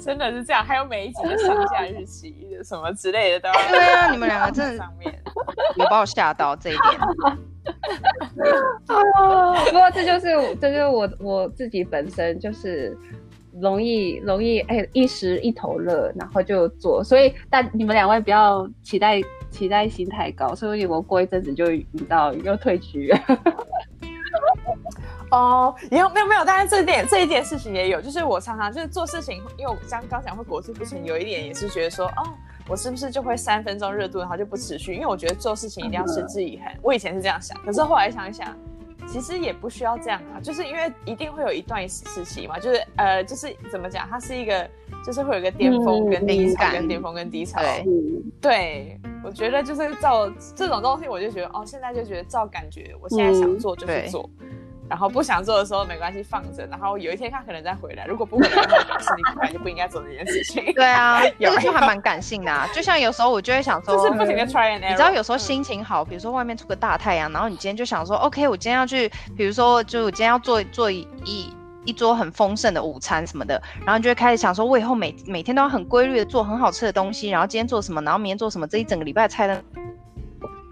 [0.01, 3.68] 真的是这样，还有每一集的上架日期什么之类的都要。
[3.68, 5.20] 对啊，你们两个真的上面
[5.75, 7.01] 有把我吓到这一点。
[8.87, 12.96] 不过这就是这就是我我自己本身就是
[13.61, 19.20] 容易容易哎一时一头热，然后就做，所以但你们两位不要期待
[19.51, 23.12] 期待心太高，所以我过一阵子就遇到又退居。
[25.31, 32.35] 哦，也有没有没有，但是这点这一件事情也有，就是我常常就是做事情，因为我刚刚讲会裹足不前，有一点也是觉得说哦。
[32.73, 34.95] 我是不是就会三分钟热度，然后就不持续？
[34.95, 36.73] 因为我觉得做事情一定要持之以恒。
[36.81, 38.57] 我以前是这样想，可是后来想一想，
[39.07, 40.41] 其实也不需要这样啊。
[40.41, 44.67] 就是因为一定会有一段时期嘛，就是呃，就是怎么讲，它是一个，
[45.05, 47.61] 就是会有一个巅峰跟低潮，跟巅峰跟低潮。
[47.61, 47.85] 对，
[48.41, 54.31] 对，我觉得就是照这种东西，我就觉得哦，现在就觉得照感觉，我现在想做就去做。
[54.93, 56.67] 然后不想做的时候没关系，放着。
[56.67, 60.71] 然后有一天他可能再回来，如果不回来的话，表示你本来就不应该做这件事情。
[60.75, 62.69] 对啊， 有时候还蛮感性的啊。
[62.75, 64.91] 就像有时候我就会想说，就是不停的 try and error。
[64.91, 71.51] 你知道有时候心情好，比如说外面出个大太阳，然后你今天就想说，OK，我今天要去，比如说就我今天要做做一一
[71.87, 79.65] 一桌很丰盛的午餐什么的，然后你就会开始想说，我以后每每天都要很规律的做很好吃的东西，然后今天做什么，然后明天做什么，这一整个礼拜的菜单。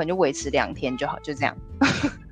[0.01, 1.55] 可能就维持两天就好，就这样。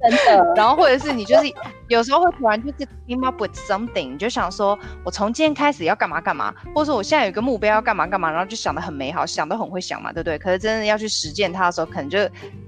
[0.00, 0.52] 真的。
[0.56, 1.52] 然后或者是你就是
[1.88, 10.38] 有时候会突然就是 come up with something，你就想说我从今天开始要干嘛干嘛，或者说我现在有一个目标要干嘛干嘛，然后就想的很美好，想得很会想嘛，对不对？
[10.38, 12.18] 可是真的要去实践它的时候，可能就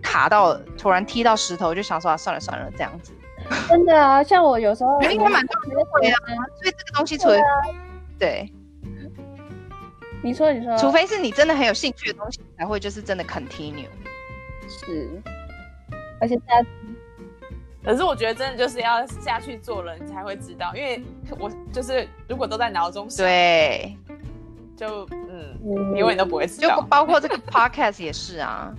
[0.03, 3.13] 卡到突然踢到石头，就想说啊，算了算了这样子。
[3.69, 6.17] 真的啊，像我有时候应该蛮多人会啊，
[6.61, 7.39] 所以这个东西除非
[8.19, 8.53] 对，
[10.23, 13.87] 你说你说，除非是你真的很有兴趣的东西，才会就是真的 continue。
[14.71, 15.21] 是，
[16.21, 16.69] 而且大家，
[17.85, 20.73] 可是我觉得真的就是要下去做了，你才会知道。
[20.75, 21.03] 因为
[21.39, 23.97] 我就是如果都在脑中想，对，
[24.81, 25.07] 就。
[25.63, 26.61] 嗯，永远都不会死。
[26.61, 28.73] 就包括这个 podcast 也是啊，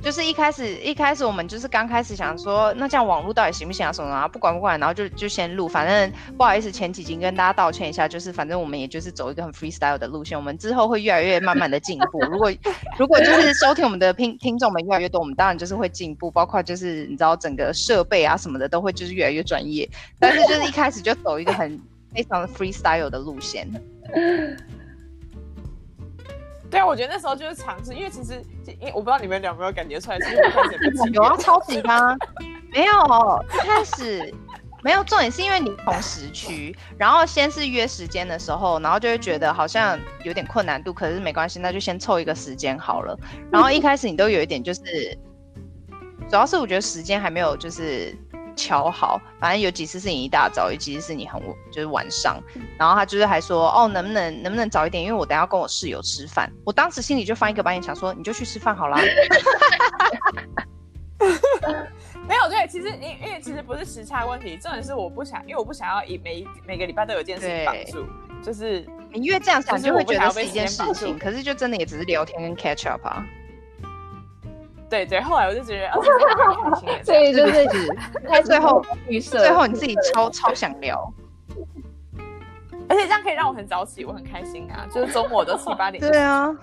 [0.00, 4.26] 就是一开始一开始我们就是刚开始想说，那这样网络到底行不行啊什么啊？
[4.28, 12.20] 不管不管，然后就就先录，反正不好意思，前几集跟大家道歉一下，就是反正我们也就是走一个很 freestyle 的路线，我们之后会越来越慢慢的进步。
[12.30, 12.50] 如果
[12.96, 19.88] 如果就是收听我们的听听众们越来越多，我们当然就是会进步，包括就是你知道整个设备啊什么的都会就是越来越专业。
[20.20, 21.78] 但是就是一开始就走一个很
[22.14, 23.68] 非常 freestyle 的路线。
[26.72, 28.42] 对啊，我觉得那时候就是尝试，因为其实，
[28.80, 31.12] 因我不知道你们有没有感觉出来，其实开始不急。
[31.12, 32.16] 有啊，超级吗？
[32.72, 34.34] 没有，一开始
[34.82, 35.04] 没有。
[35.04, 43.14] 重点是因为你同时区，然后先是约时间的时候，然后就会觉得好像有点困难度，可是没关系，那就先凑一个时间好了。
[43.50, 44.80] 然后一开始你都有一点就是，
[46.30, 48.16] 主要是我觉得时间还没有就是。
[48.56, 52.42] 敲好，反正有几次是你一大早，有几次是你很就是晚上，
[52.78, 55.02] 然后他就是还说哦，能不能能不能早一点？
[55.02, 56.50] 因为我等下要跟我室友吃饭。
[56.64, 58.98] 我当时心里就翻一个白眼，想说你就去吃饭好啦。
[62.28, 68.06] 没有对，其实因因为其实不是时差问题，重点是我不想，因为我不想要以每每个礼拜都有一件事情绑住，
[68.42, 73.24] 就是你越这样想就会觉得是一件事情，可是就真的也只是聊天跟 catch up 啊。
[74.92, 75.90] 对对，后来我就觉得
[77.02, 77.66] 所以就是
[78.28, 81.10] 他 最后预设，最后你自己超超想聊，
[82.90, 85.98] 而且这样可以让我很早起，我很开心啊，就是周末都七八点。
[85.98, 86.54] 对啊，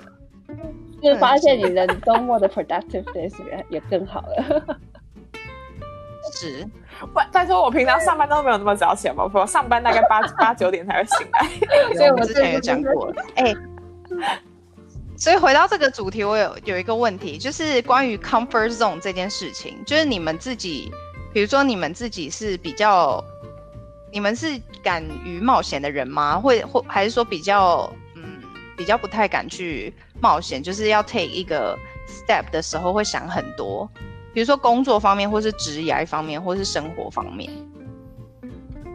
[1.02, 3.34] 就发现你的周末的 productive days
[3.68, 4.78] 也更好了。
[6.36, 6.64] 是，
[7.16, 9.44] 拜拜托，我平常上班都没有那么早起，好不好？
[9.44, 11.96] 上班大概八八九点才会醒来。
[11.96, 13.58] 所以我之前有讲过，哎、欸。
[15.20, 20.90] 所以回到这个主题，我有有一个问题，就是关于 comfort zone 这件事情，就是你们自己，
[21.34, 23.22] 比如说你们自己是比较，
[24.14, 26.40] 你们是敢于冒险的人吗？
[26.40, 28.40] 会或还是说比较，嗯，
[28.78, 31.78] 比较不太敢去冒险，就是要 take 一个
[32.08, 33.90] step 的时候会想很多，
[34.34, 37.52] 比如说工作方面，或是职业方面，或是生活方面。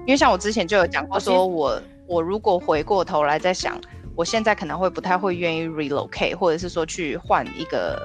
[0.07, 3.79] 因为像我之前就有讲过，说我我如果回过头来再想。
[4.17, 8.01] 我现在可能会不太会愿意 relocate，或者是说去换一个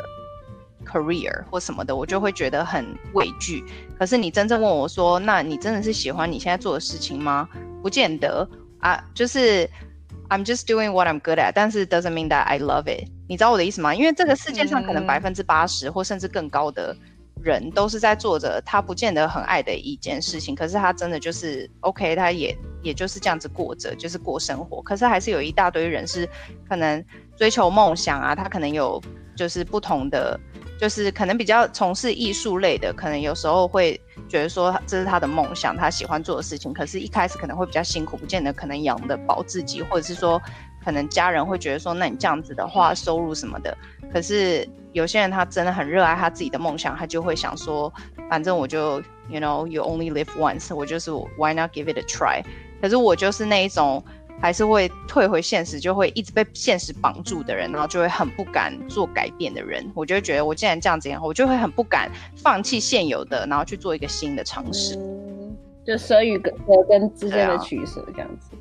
[0.86, 3.64] career 或什么的，我就会觉得很畏惧。
[3.98, 7.48] 可是你真正问我说，那你真的是喜欢你现在做的事情吗？
[7.82, 8.48] 不见得
[8.80, 9.70] 啊，就是
[10.30, 13.08] I'm just doing what I'm good at，但是 doesn't mean that I love it。
[13.28, 13.94] 你知道我的意思吗？
[13.94, 16.96] 因为这个世界上可能百分之八十或甚至更高的。
[17.42, 24.82] 人都是在做着他不见得很爱的一件事情，可是他真的就是 OK，他也也就是这样子过着，就是过生活。
[24.82, 26.28] 可是还是有一大堆人是
[26.68, 27.04] 可能
[27.36, 29.02] 追求梦想啊，他可能有
[29.36, 30.40] 就是不同的，
[30.80, 36.74] 就是可能比较从事艺术类的，可能有时候会觉得说这是他的梦想，他喜欢做的事情。
[36.74, 40.42] 可是，一开始可能会比较辛苦，不见得可能养得饱自己，或者是说
[40.84, 43.78] 可能家人会觉得说，那你这样子的话，收入什么的。
[44.12, 47.92] 可是有些人他真的很热爱他自己的梦想，他就会想说，
[48.30, 52.44] 反正我就，you know, you only live once，我就是 why not give it a try？
[52.82, 54.04] 可是我就是那一种
[54.42, 59.86] 还是会退回现实，就会一直被现实绑住的人，然后就会很不敢做改变的人。
[59.94, 64.96] 我就会觉得，我既然这样子，我就会很不敢放弃现有的，然后去做一个新的尝试。
[64.96, 66.52] 嗯，就舍与跟
[66.88, 68.52] 跟之间的取舍这样子。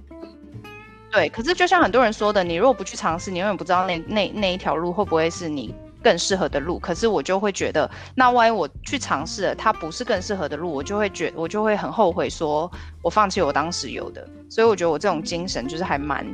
[1.10, 6.78] 对，可是就像很多人说的，你如果不去尝试，你永远不知道那那那一条路会不会是你更适合的路。
[6.78, 12.70] 可是我就会觉得，那万一我去尝试了，它不是更适合的路，我就会觉我就会很后悔，说
[13.02, 14.28] 我放弃我当时有的。
[14.50, 16.26] 所以我觉得我这种精神就是还蛮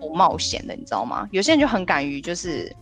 [0.00, 1.28] 不冒险的，你知道吗？
[1.30, 2.74] 有些人就很敢于就是。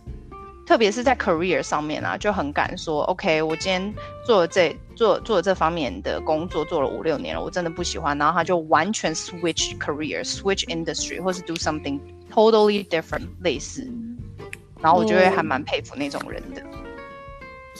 [0.67, 3.93] 特别是在 career 上面啊，就很敢说，OK，我今天
[4.25, 11.97] 做了这做做了这方面的工作，做了五六年了，我真的不喜欢，然后他就完全 switch career，switch industry，或是 do something
[12.29, 13.89] totally different 类似，
[14.81, 16.61] 然后我就会还蛮佩服那种人的。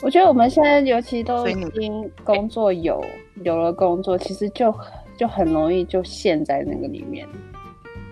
[0.00, 3.04] 我觉得我们现在尤其都已经工作有
[3.42, 4.74] 有了工作，其实就
[5.18, 7.28] 就很容易就陷在那个里面。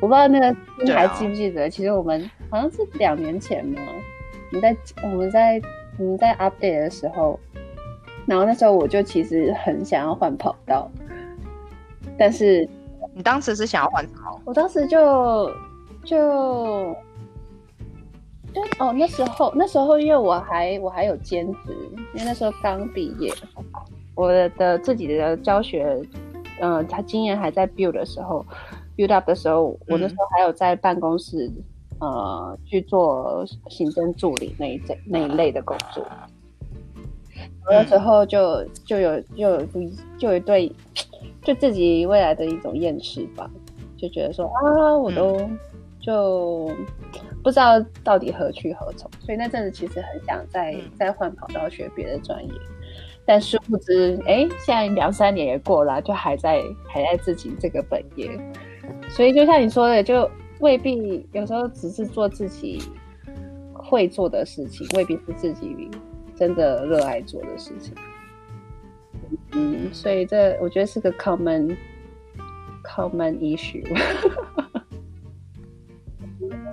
[0.01, 3.81] 我不知道那个你还记不记得，其实我们好像是两年前嘛。
[4.57, 5.61] 你在我们在
[5.99, 7.39] 我们在 update 的时候，
[8.27, 10.91] 然后那时候我就其实很想要换跑道，
[12.19, 12.67] 但是
[13.15, 14.41] 你当时是想要换什么？
[14.47, 15.53] 我当时就
[16.03, 16.97] 就
[18.55, 21.77] 就哦，那时候那时候因为我还我还有兼职，
[22.15, 23.31] 因为那时候刚毕业，
[24.15, 26.01] 我的自己的教学，
[26.61, 28.45] 嗯、呃，他经验还在 build 的时候
[28.97, 31.53] ，build up 的时候，我那时候还有在办公室。
[31.99, 36.05] 呃，去做行政助理那一类那一类的工作，
[37.65, 39.67] 有的时候就就有就有
[40.19, 40.73] 就有一对，
[41.43, 43.51] 就自己未来的一种厌世吧，
[43.97, 45.41] 就觉得说啊，我都
[45.99, 46.71] 就
[47.43, 52.53] 不知道到底何去何从，所以那阵子其实很想再再换跑道学别的专业，
[53.25, 58.31] 但殊不知，哎，现在两三年也过了，就还在还在自己这个本业，
[59.09, 60.31] 所以就像你说的，就。
[60.61, 62.83] 未必，有时候只是做自己
[63.75, 65.91] 会做的事情，未必是自己
[66.35, 67.95] 真的热爱做的事情。
[69.53, 71.77] 嗯，所以这我觉得是个 common
[72.83, 73.85] common issue。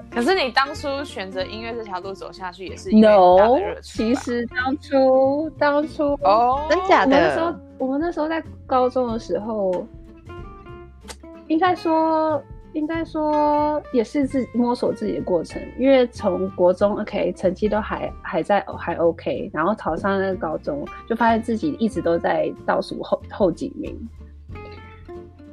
[0.09, 3.17] 可是你当初选择音乐这条路走下去，也是因为大
[3.47, 4.05] 的热情。
[4.07, 7.17] No，其实当初当初哦，真假的？
[7.17, 9.85] 我们那时候，我们那时候在高中的时候，
[11.47, 12.41] 应该说。
[12.73, 23.95] 应该说也是自摸索自己的过程，因为从国中 OK 成绩都还还在还 OK，然后考上那个高中，就发现自己一直都在倒数后后几名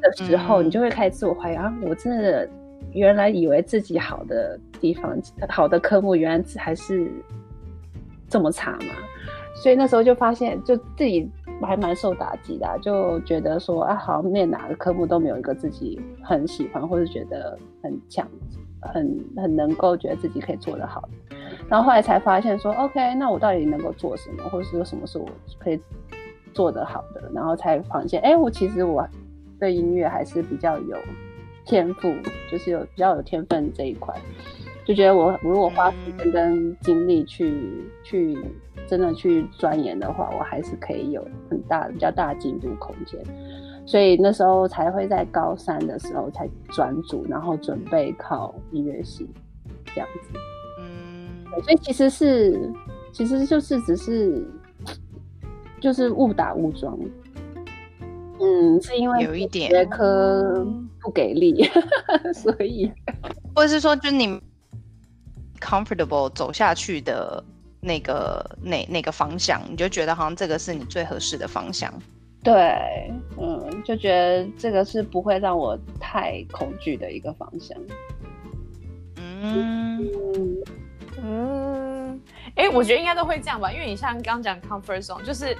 [0.01, 2.49] 的时候，嗯、你就会开始自我怀疑啊，我真的
[2.93, 5.17] 原来以为自己好的地方
[5.49, 7.11] 好的科目，原来还是
[8.29, 8.95] 这么差嘛，
[9.55, 11.31] 所以那时候就发现就自己。
[11.67, 18.27] 还蛮受打击的、就觉得说啊，好像念哪个科目都没有一个自己很喜欢，或者觉得很强、
[18.81, 21.09] 很很能够觉得自己可以做得好。
[21.69, 25.27] 然后后来才发现说，OK，那我到底能够做什么，或者是有什么是我
[25.59, 25.81] 可以
[26.53, 29.07] 做得好的，然后才发现，哎，我其实我
[29.59, 30.97] 对音乐还是比较有
[31.65, 32.15] 天赋，
[32.51, 34.15] 就是有比较有天分这一块，
[34.91, 38.37] 就觉得我如果花时间跟精力去、嗯、去
[38.89, 43.21] 真的去钻研的话，我还是可以有很大比较大的进步空间。
[43.87, 49.29] 所以那时候才会在高三的时候才转组，然后准备考音乐系
[49.95, 50.41] 这样子。
[50.81, 52.73] 嗯，所以其实是，
[53.13, 54.45] 其实就是只是，
[55.81, 56.99] 就是误打误撞。
[58.41, 60.67] 嗯，是因为有一点学科
[61.01, 61.65] 不给力，
[62.09, 62.91] 嗯、 所以，
[63.55, 64.41] 或者是说，就你
[65.61, 67.43] comfortable 走下去的
[67.81, 71.93] 那个那那个方向，你就觉得好像这个是你最合适的方向。
[72.43, 77.77] 对，嗯，就觉得这个是不会让我太恐惧的一个方向。
[79.17, 80.11] 嗯
[81.23, 82.21] 嗯，
[82.55, 85.55] 哎、嗯，我觉得应该都会这样吧，因为你像刚讲 comfort zone，就是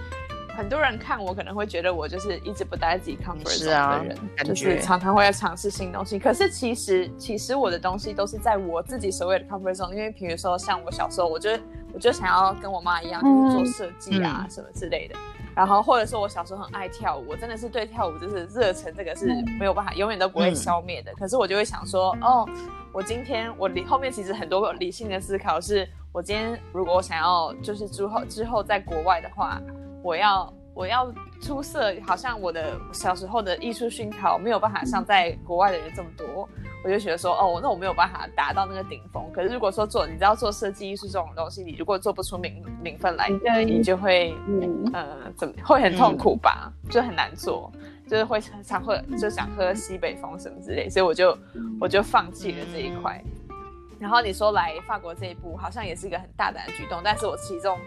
[0.61, 6.19] 很多人看我可能会觉得我就是一直不待在自己 comfort zone 的人，啊、就是常常会要尝试新东西。
[6.19, 11.51] 可是其实其实我的东西都是在我自己所谓的 comfort zone，因为比如说像我小时候，我就
[11.95, 15.15] 我就想要跟我妈一样，就是做设计啊、嗯、什么之类的。
[15.57, 19.27] 然后或者说我小时候很爱跳舞，我真的是对跳舞就是热忱，这个是
[19.59, 21.11] 没有办法、嗯、永远都不会消灭的。
[21.13, 22.47] 嗯、可是我就会想说，哦，
[22.93, 29.59] 我今天我理后面其实很多理性的思考是，我今天如果我想要就是之后之后在国外的话，
[30.03, 36.49] 我要我要出色，好像我的小时候的艺术熏陶没有办法像在国外的人这么多。
[36.83, 39.23] 我就觉得说，哦，那我没有办法达到那个顶峰。
[39.35, 43.29] 可是如果说做，你知道做设计艺术这种东西，你如果做不出名名分来，
[43.67, 46.73] 你就会，嗯、呃，怎么会很痛苦吧？
[46.85, 47.71] 嗯、就很难做，
[48.09, 51.37] 就是会常会就想喝西北风什么之类，所以我就
[51.79, 53.23] 我就放弃了这一块。
[53.51, 53.57] 嗯、
[53.99, 57.79] 然后你说来法国这一步，好像也是一个很大胆的举动，但是我其中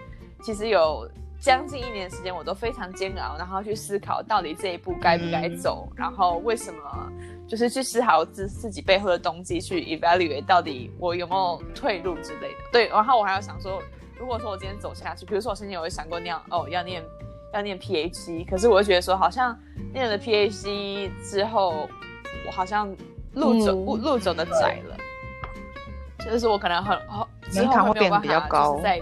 [0.43, 1.09] 其实有
[1.43, 7.11] 将近一年时间，我都非常煎熬，然后去思考到底这一步该不该走，嗯、然后为什么。
[7.45, 12.57] 就是去思考自自己背后的动机，去 evaluate 到底我有没有退路之类的。
[12.71, 13.83] 对，然后我还要想说，
[14.17, 17.03] 如果说我今天走下去，比如说我之前有想过那样，哦，要念
[17.53, 19.55] 要念 PhD，可是我就觉得说，好像
[19.93, 21.89] 念了 PhD 之后，
[22.47, 22.89] 我好像
[23.33, 24.97] 路走路、嗯、路走的窄了，
[26.25, 28.99] 就是我可能很哦，门槛会变得比较高，在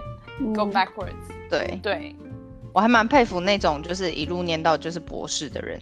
[0.55, 1.47] go backwards、嗯。
[1.47, 2.15] 对对，
[2.73, 5.79] 我还蛮佩服那种就是一路念到就是博士的人。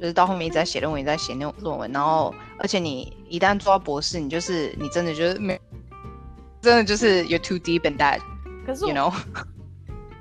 [0.00, 5.60] 就是到后面一直在写论文，一直在写那种论文，然后而且你一旦做到博士，你就是你真的就是没，
[6.60, 8.20] 真的就是 you're too deep in that。
[8.64, 9.12] 可是，you know，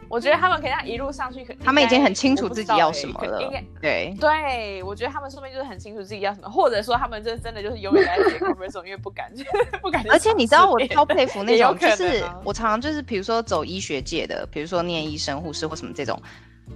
[0.09, 3.37] 我觉得他们可以一路上去，他们已经很清楚自己要什么了。
[3.81, 9.31] 对对，我觉得他们说不定就是很清楚自己要什么，或者说他们就真的就是永远在写 commercial 因为不敢，
[9.81, 10.03] 不敢。
[10.09, 16.21] 而且你知道我超佩服那种，就是我常常就是比如说走医学界的，比如说念医生、护士或什么这种。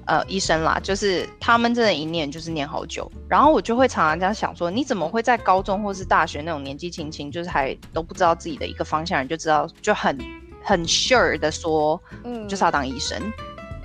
[0.06, 3.12] 呃，医生啦，就是他们真的，一念就是念好久。
[3.28, 10.18] 然后我就会常常这样想说，你怎么会在高中或是大学那种年纪轻轻，就是还都不知道自己的一个方向，你就知道就很
[10.64, 13.18] 很 sure 的说，嗯，就是要当医生。
[13.20, 13.34] 嗯、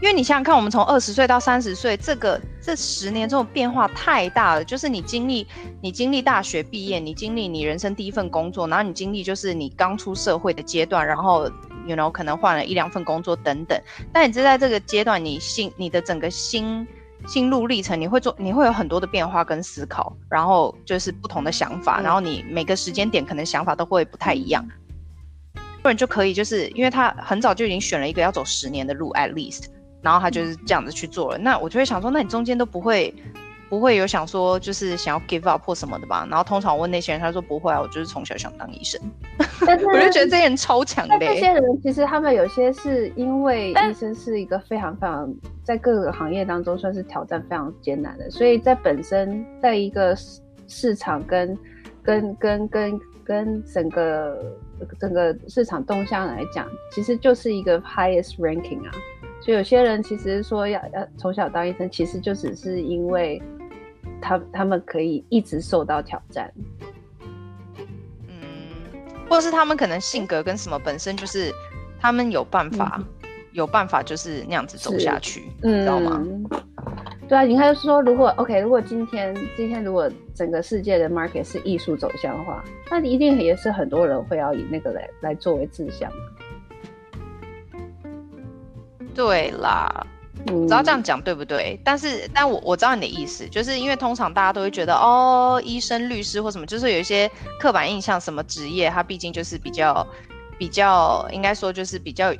[0.00, 4.64] 因为你想想看，我们从二十岁到三十岁，这个这十年这种变化太大了。
[4.64, 5.46] 就是你经历，
[5.80, 11.50] 你经历大学毕业，你经历你人生第一份工作，然后你经历就是你刚出社会的阶段，然后。
[11.86, 13.80] You know，可能换了一两份工作等等，
[14.12, 16.84] 但你就在这个阶段，你心你的整个心
[17.28, 24.66] 心路历程，你会做，你会有很多的变化跟思考，然后就是不同的想法，嗯、然后你每个时间点可能想法都会不太一样。
[25.86, 29.66] 不然就可以，就是因为他很早就已经选了一个要走十年的路，at least，
[30.02, 31.38] 然后他就是这样子去做了。
[31.38, 33.14] 嗯、那我就会想说，那你中间都不会。
[33.68, 36.24] 不会有想说就是想要 give up 或什么的吧？
[36.30, 39.00] 然后通常我问那些人，他说不会啊，我就是从小想当医生。
[39.66, 41.18] 但是我就觉得这些人超强的。
[41.18, 45.28] 这些人其实他们有些是因为医生是一个非常非常
[45.64, 50.16] 在各个行业当中算是挑战非常艰难的，所以在本身在一个
[50.68, 51.58] 市场跟
[52.04, 54.38] 跟跟跟跟整个
[54.98, 58.92] 整个市场动向来讲，其实就是一个 highest ranking 啊。
[59.40, 63.42] 所以有些人其实说要要从小当医生，其实就只是因为。
[64.18, 66.50] 他他们可以一直受到挑战，
[68.28, 68.38] 嗯，
[69.28, 71.52] 或者是他们可能性格跟什么本身就是
[72.00, 76.24] 他们有办法，嗯、有办法就是那样子走下去，嗯、知道吗？
[77.28, 86.10] 对啊，你看就是说，如果 OK，如果今天今天如果整个世界的 market 是艺术走向的话，那一定也是很多人会要以那个来来作为志向。
[89.14, 90.06] 对啦。
[90.48, 91.80] 嗯知道这样讲对不对？
[91.82, 100.06] 但是，但我我知道你的意思，就是因为通常大家都会觉得，哦，医生、律师或什么，就是有一些刻板印象，什么职业它毕竟就是比较
[100.56, 102.38] 比较应该说就是比较，嗯，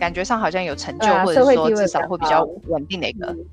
[0.00, 3.46] 感觉上好像有成就，啊、或者说至少会比较稳定的一个，嗯、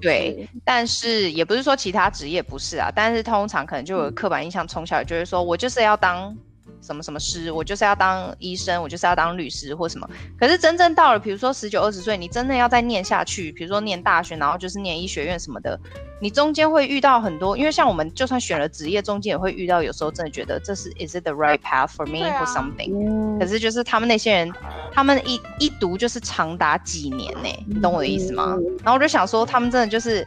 [0.00, 0.48] 对。
[0.64, 6.36] 但是也不是说其他职业不是啊，但是通常可能就有刻板印象，从小就是说我就是要当。
[6.82, 10.08] 什么什么师，我就是要当医生，我就是要当律师或什么。
[10.38, 15.78] 可是真正到了，比如说十九二十岁，你真的要再念下去，比如说念大学，然后就是念医学院什么的，
[16.20, 24.52] 你中间会遇到很多，因为像我们就算选了职业，中间也会遇到，有时候真的觉得这是 is it the right path for me or something？、啊、可是就是他们那些人，
[24.92, 28.56] 他们一一读就是长达几年呢、欸，你懂我的意思吗？
[28.82, 30.26] 然后我就想说，他们真的就是。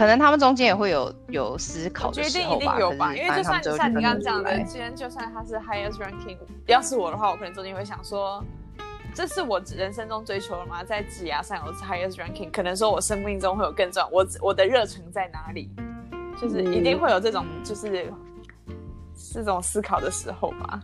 [0.00, 8.42] 可能他们中间也会有有思考的时候吧，有吧，因为就算像你刚刚讲的，今天就算他是 highest ranking，要是我的话，我可能中间会想说，
[9.14, 10.82] 这是我人生中追求的吗？
[10.82, 15.70] 在职涯上有 highest ranking，可能说我生命中会有更重要，我我的热忱在哪里？
[16.40, 18.10] 就是一定会有这种就是
[19.34, 20.80] 这种思考的时候吧。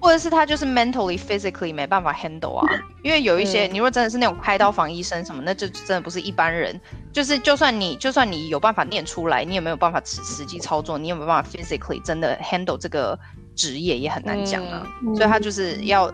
[0.00, 2.66] 或者是他就是 mentally physically 没办法 handle 啊，
[3.02, 6.80] 因为有一些你如果真的是那种开刀房医生什么，那就真的不是一般人。
[7.12, 10.96] 就是就算你就算你有办法念出来，你有没有办法实实际操作？
[10.96, 13.18] 你有没有办法 physically 真的 handle 这个
[13.56, 14.86] 职业也很难讲啊。
[15.16, 16.12] 所以他就是要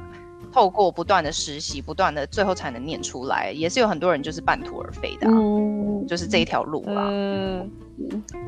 [0.52, 3.52] 透过不断的实习，不断的最后才能念出来。
[3.54, 5.34] 也是有很多人就是半途而废的，啊，
[6.08, 7.08] 就是这一条路啦。
[7.10, 7.70] 嗯，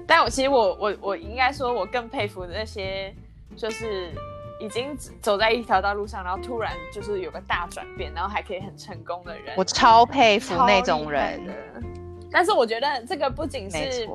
[0.06, 3.14] 但我其实我我我应该说，我更佩服那些
[3.56, 4.10] 就是。
[4.58, 11.52] 已经走在一条道路上，然后突然就是有个大转变，然后还可以很成功的人，我超佩服那种人的。
[12.32, 14.08] 但是我觉得这个不仅是，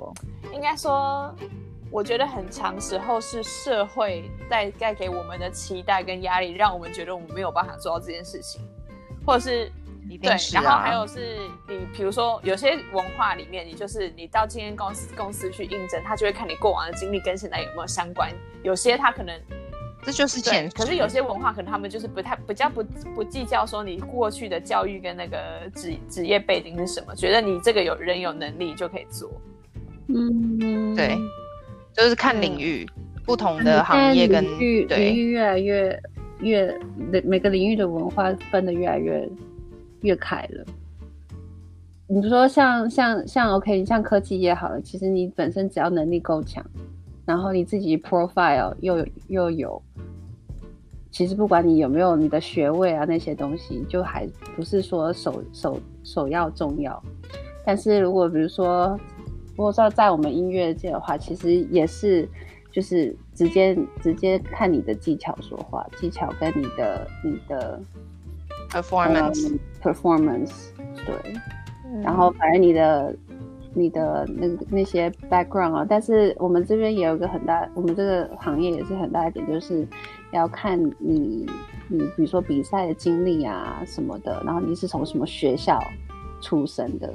[0.52, 1.34] 应该说，
[1.92, 8.62] 我觉得很长时候是社会带带给我们的期待跟压力，让我们觉得我们没有办法做到这件事情，
[9.26, 9.72] 或者是，
[10.10, 11.38] 一定是啊，对，然后还有是
[11.68, 18.30] 你，比如说有些文化里面，你就是你到今天公司公司去应征，他就会看你过往的经历跟现在有没有相关，
[18.64, 19.40] 有些他可能。
[20.04, 20.70] 这就是钱。
[20.72, 22.84] 可是有些文化可能他们就是不太比较不
[23.14, 25.38] 不计较说你过去的教育跟那个
[25.76, 29.32] 职职业背景是什么，觉得你这个有人有能力就可以做。
[30.08, 31.18] 嗯，对，
[31.94, 36.04] 就是看领域，嗯、不同的行业跟领域，对领域越来越
[36.40, 36.80] 越
[37.24, 39.30] 每个领域的文化分的越来越
[40.02, 40.66] 越开了。
[42.08, 46.66] 你说像像像 OK，像科技业好了，其实你本身只要能力够强。
[47.32, 49.82] 然后你自己 profile 又又有，
[51.12, 57.02] 其实不管你有没有你的学位啊那些东西，就还不是说首首首要重要。
[57.66, 59.00] 但是如果比如说，
[59.56, 62.28] 如果说在我们音乐界的话，其实也是
[62.70, 67.82] 就是直接直接看你的技巧说话，技巧跟你的你的
[68.70, 70.52] performance、um, performance
[71.06, 71.16] 对，
[71.86, 73.16] 嗯、然后反正你的。
[73.74, 79.88] 你的那那些 background 啊，但是我们这边也有个很大，我们这个行业也是很大一点，就是
[80.32, 81.46] 要看你
[81.88, 85.82] 你比如说比赛的经历啊什么的，然后你是从什么学校
[86.42, 87.14] 出身的。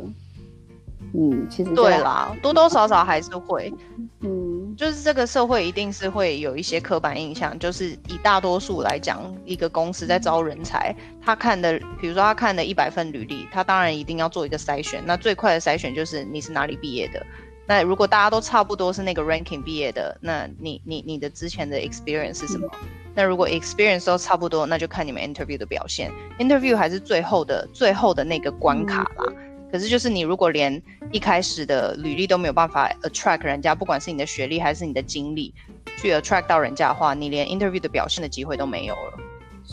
[1.19, 3.73] 嗯，其实对啦，多多少少还是会，
[4.21, 10.95] 嗯，就是这个社会一定是会有一些刻板印象，就是以大多数来讲，一个公司在招人才，
[11.25, 17.25] 他看的，比如说他看的一百份履历，他当然一定要做一个筛选，那最快的筛选就是你是哪里毕业的，
[17.67, 22.69] 那如果大家都差不多是那个 ranking 毕业的，那你你你的之前的 experience 是什么？
[22.83, 29.25] 嗯、那如果 experience 都差不多，那就看你们 interview 的表现，interview 还是最后的最后的那个关卡啦。
[29.29, 29.46] 嗯
[29.77, 35.53] 可是，就是你如果连一开始的履历都没有办法 attract 人家，不管是你的学历还是你的经历，
[35.99, 39.19] 去 attract 到人家的话，你连 interview 的表现的机会都没有了，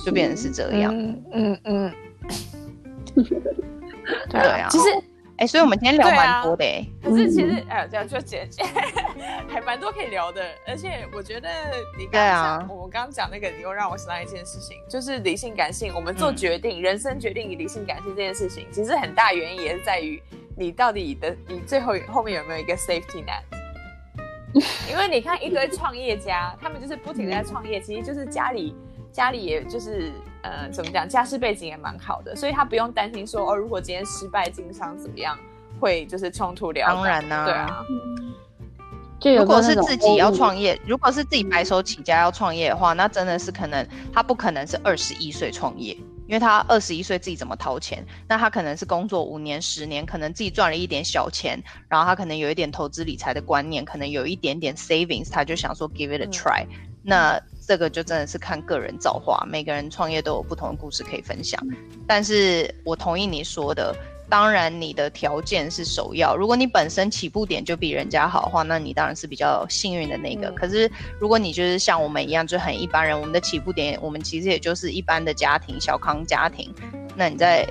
[0.06, 0.94] 就变成是这样。
[0.94, 1.60] 嗯嗯。
[1.64, 1.94] 嗯
[3.16, 3.26] 嗯
[4.30, 4.68] 对啊。
[4.70, 4.86] 其实。
[5.44, 8.64] 哎、欸，所以我们今天聊蛮多的、欸啊、可是其实，哎、嗯，这样就姐姐
[9.50, 10.42] 还蛮多可以聊的。
[10.66, 11.50] 而且我觉得
[11.98, 15.92] 你刚刚讲，我们刚刚讲那个，你又让我想到一件事情，就是理性感性。
[15.94, 20.24] 我们做决定，嗯、人生决定以理性感性这件事情，其实很大原因也是在于
[20.56, 23.44] 你到底的，你最后后面有没有一个 safety net？
[24.90, 28.74] 因为你看一堆创业家，他们就是不停的在创业，其实就是家里
[29.12, 30.10] 家里也就是。
[30.44, 31.10] 呃，怎么讲？
[31.10, 35.38] 家世背景也蛮好的，所以他不用担心说哦，如果今天失败经商怎么样，
[35.80, 36.86] 会就是冲突了。
[36.86, 37.86] 当然呢、啊，对啊。
[39.40, 45.94] 如果是自己要创业，如果是自己白手起家要创业的话，那真的是可能他不可能是二十一岁创业，
[46.28, 48.06] 因为他二十一岁自己怎么掏钱？
[48.28, 56.90] 那他可能是工作五年、十年，可能自己赚了一点小钱，然后他可能有一点投资理财的观念，可能有一点点 savings，他就想说 give it a try、嗯。
[57.04, 61.60] 那这个就真的是看个人造化，每个人创业都有不同的故事可以分享。
[62.06, 63.96] 但是我同意你说的，
[64.30, 66.36] 当然你的条件是首要。
[66.36, 70.50] 如果你本身起步点就比人家好的话，那你当然是比较幸运的那个。
[70.50, 76.74] 嗯、可是如果你就是像我们一样，就很一般人，我们的起步点，我们其实也就是一般的家庭，小康家庭。
[77.16, 77.68] 那你在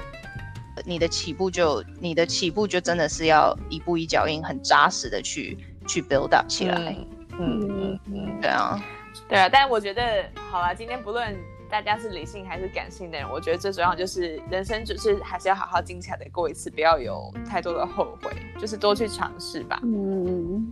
[0.84, 6.96] 你的起步就你的起步就真的是要一步一脚印，很扎实的去去 build up 起来。
[7.38, 8.82] 嗯嗯嗯，对啊，
[9.28, 9.48] 对啊。
[9.48, 11.36] 但我觉得，好啊，今天不论。
[11.72, 13.26] 大家是理性还是感性的人？
[13.26, 19.80] 我觉得最重要就是人生，就是还是要好好精彩的过一次，不要有太多的后悔，就是多去尝试吧。
[19.82, 20.70] 嗯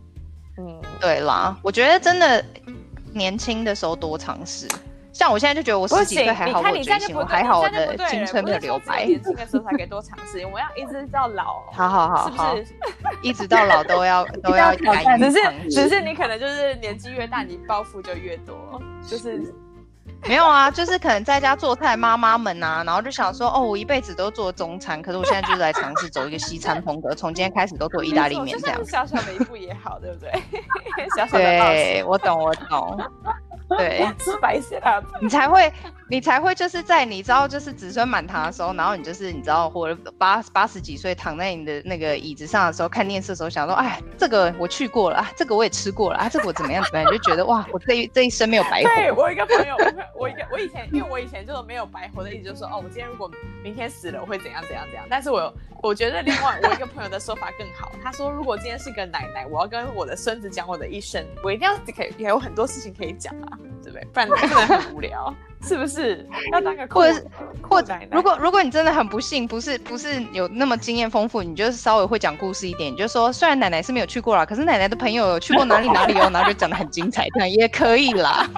[0.58, 2.44] 嗯，对啦，我觉得真的
[3.14, 4.68] 年轻的时候多尝试。
[5.20, 9.04] 像我现在就觉得我十几岁还好，我追星，我还好，我的青春没有留白。
[9.04, 11.62] 年轻的时候才可以多尝试，我们要一直到老。
[11.76, 12.74] 好好好，是不是？
[13.22, 15.24] 一直到老都要 都要敢于。
[15.24, 19.54] 只是只是你可能就是年纪越大，你包袱就越多，就是。
[20.26, 28.82] 没有啊，就是可能在家做菜，妈妈们啊，然后就想说，哦，我一辈子都做中餐，可是我现在就是来尝试走一个西餐风格，从今天开始都做意大利面这样。
[28.86, 30.30] 小小的一步也好，对不对？
[31.14, 32.98] 小小的对，我懂，我懂。
[33.78, 35.72] 对，吃白色的，你才会，
[36.08, 48.88] 你才会就是在你知道就是子孙满堂的时候，然后你就是你知道或者八八十几岁躺在你的那个椅子上的时候看电视的时候，想说，哎，这个我去过了啊，这个我也吃过了啊，这个我怎么样怎么样，你就觉得哇，我这一这一生没有白活。
[48.96, 49.76] 对，我一个朋友，
[50.18, 53.30] 我一个我以前因为我以前就是没有白活的意思，就是说哦，我今天如果
[53.62, 55.06] 明天死了，我会怎样怎样怎样。
[55.08, 63.58] 但是我我觉得另外我一个朋友的说法更好，他说如果今天是个奶奶，我要跟我的孙子讲我的一生，我一定要可以也有很多事情可以讲啊。
[63.82, 64.04] 对不对？
[64.12, 66.26] 不然真的很无聊，是不是？
[66.52, 67.22] 要当个或者
[67.62, 78.48] 或者，如果如果你真的很不幸，不是不是有那么经验丰富，你就是稍微会讲故事一点，你就说虽然奶奶是没有去过啦，可是奶奶的朋友有去过哪里哪里哦，然后就讲的很精彩，这样也可以啦。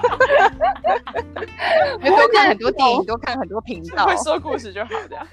[2.01, 5.27] 多看很多电影，多看很多频道，会说故事就好，这样。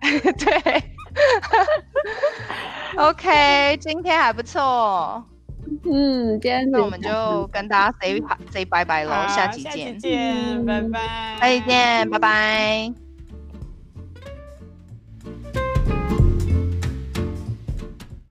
[0.38, 0.82] 对。
[2.96, 5.24] OK，今天还不错。
[5.90, 8.20] 嗯，今天那我们就跟大家 say
[8.52, 13.07] say bye bye 喽，下期见，下期见，拜拜，再见，拜拜。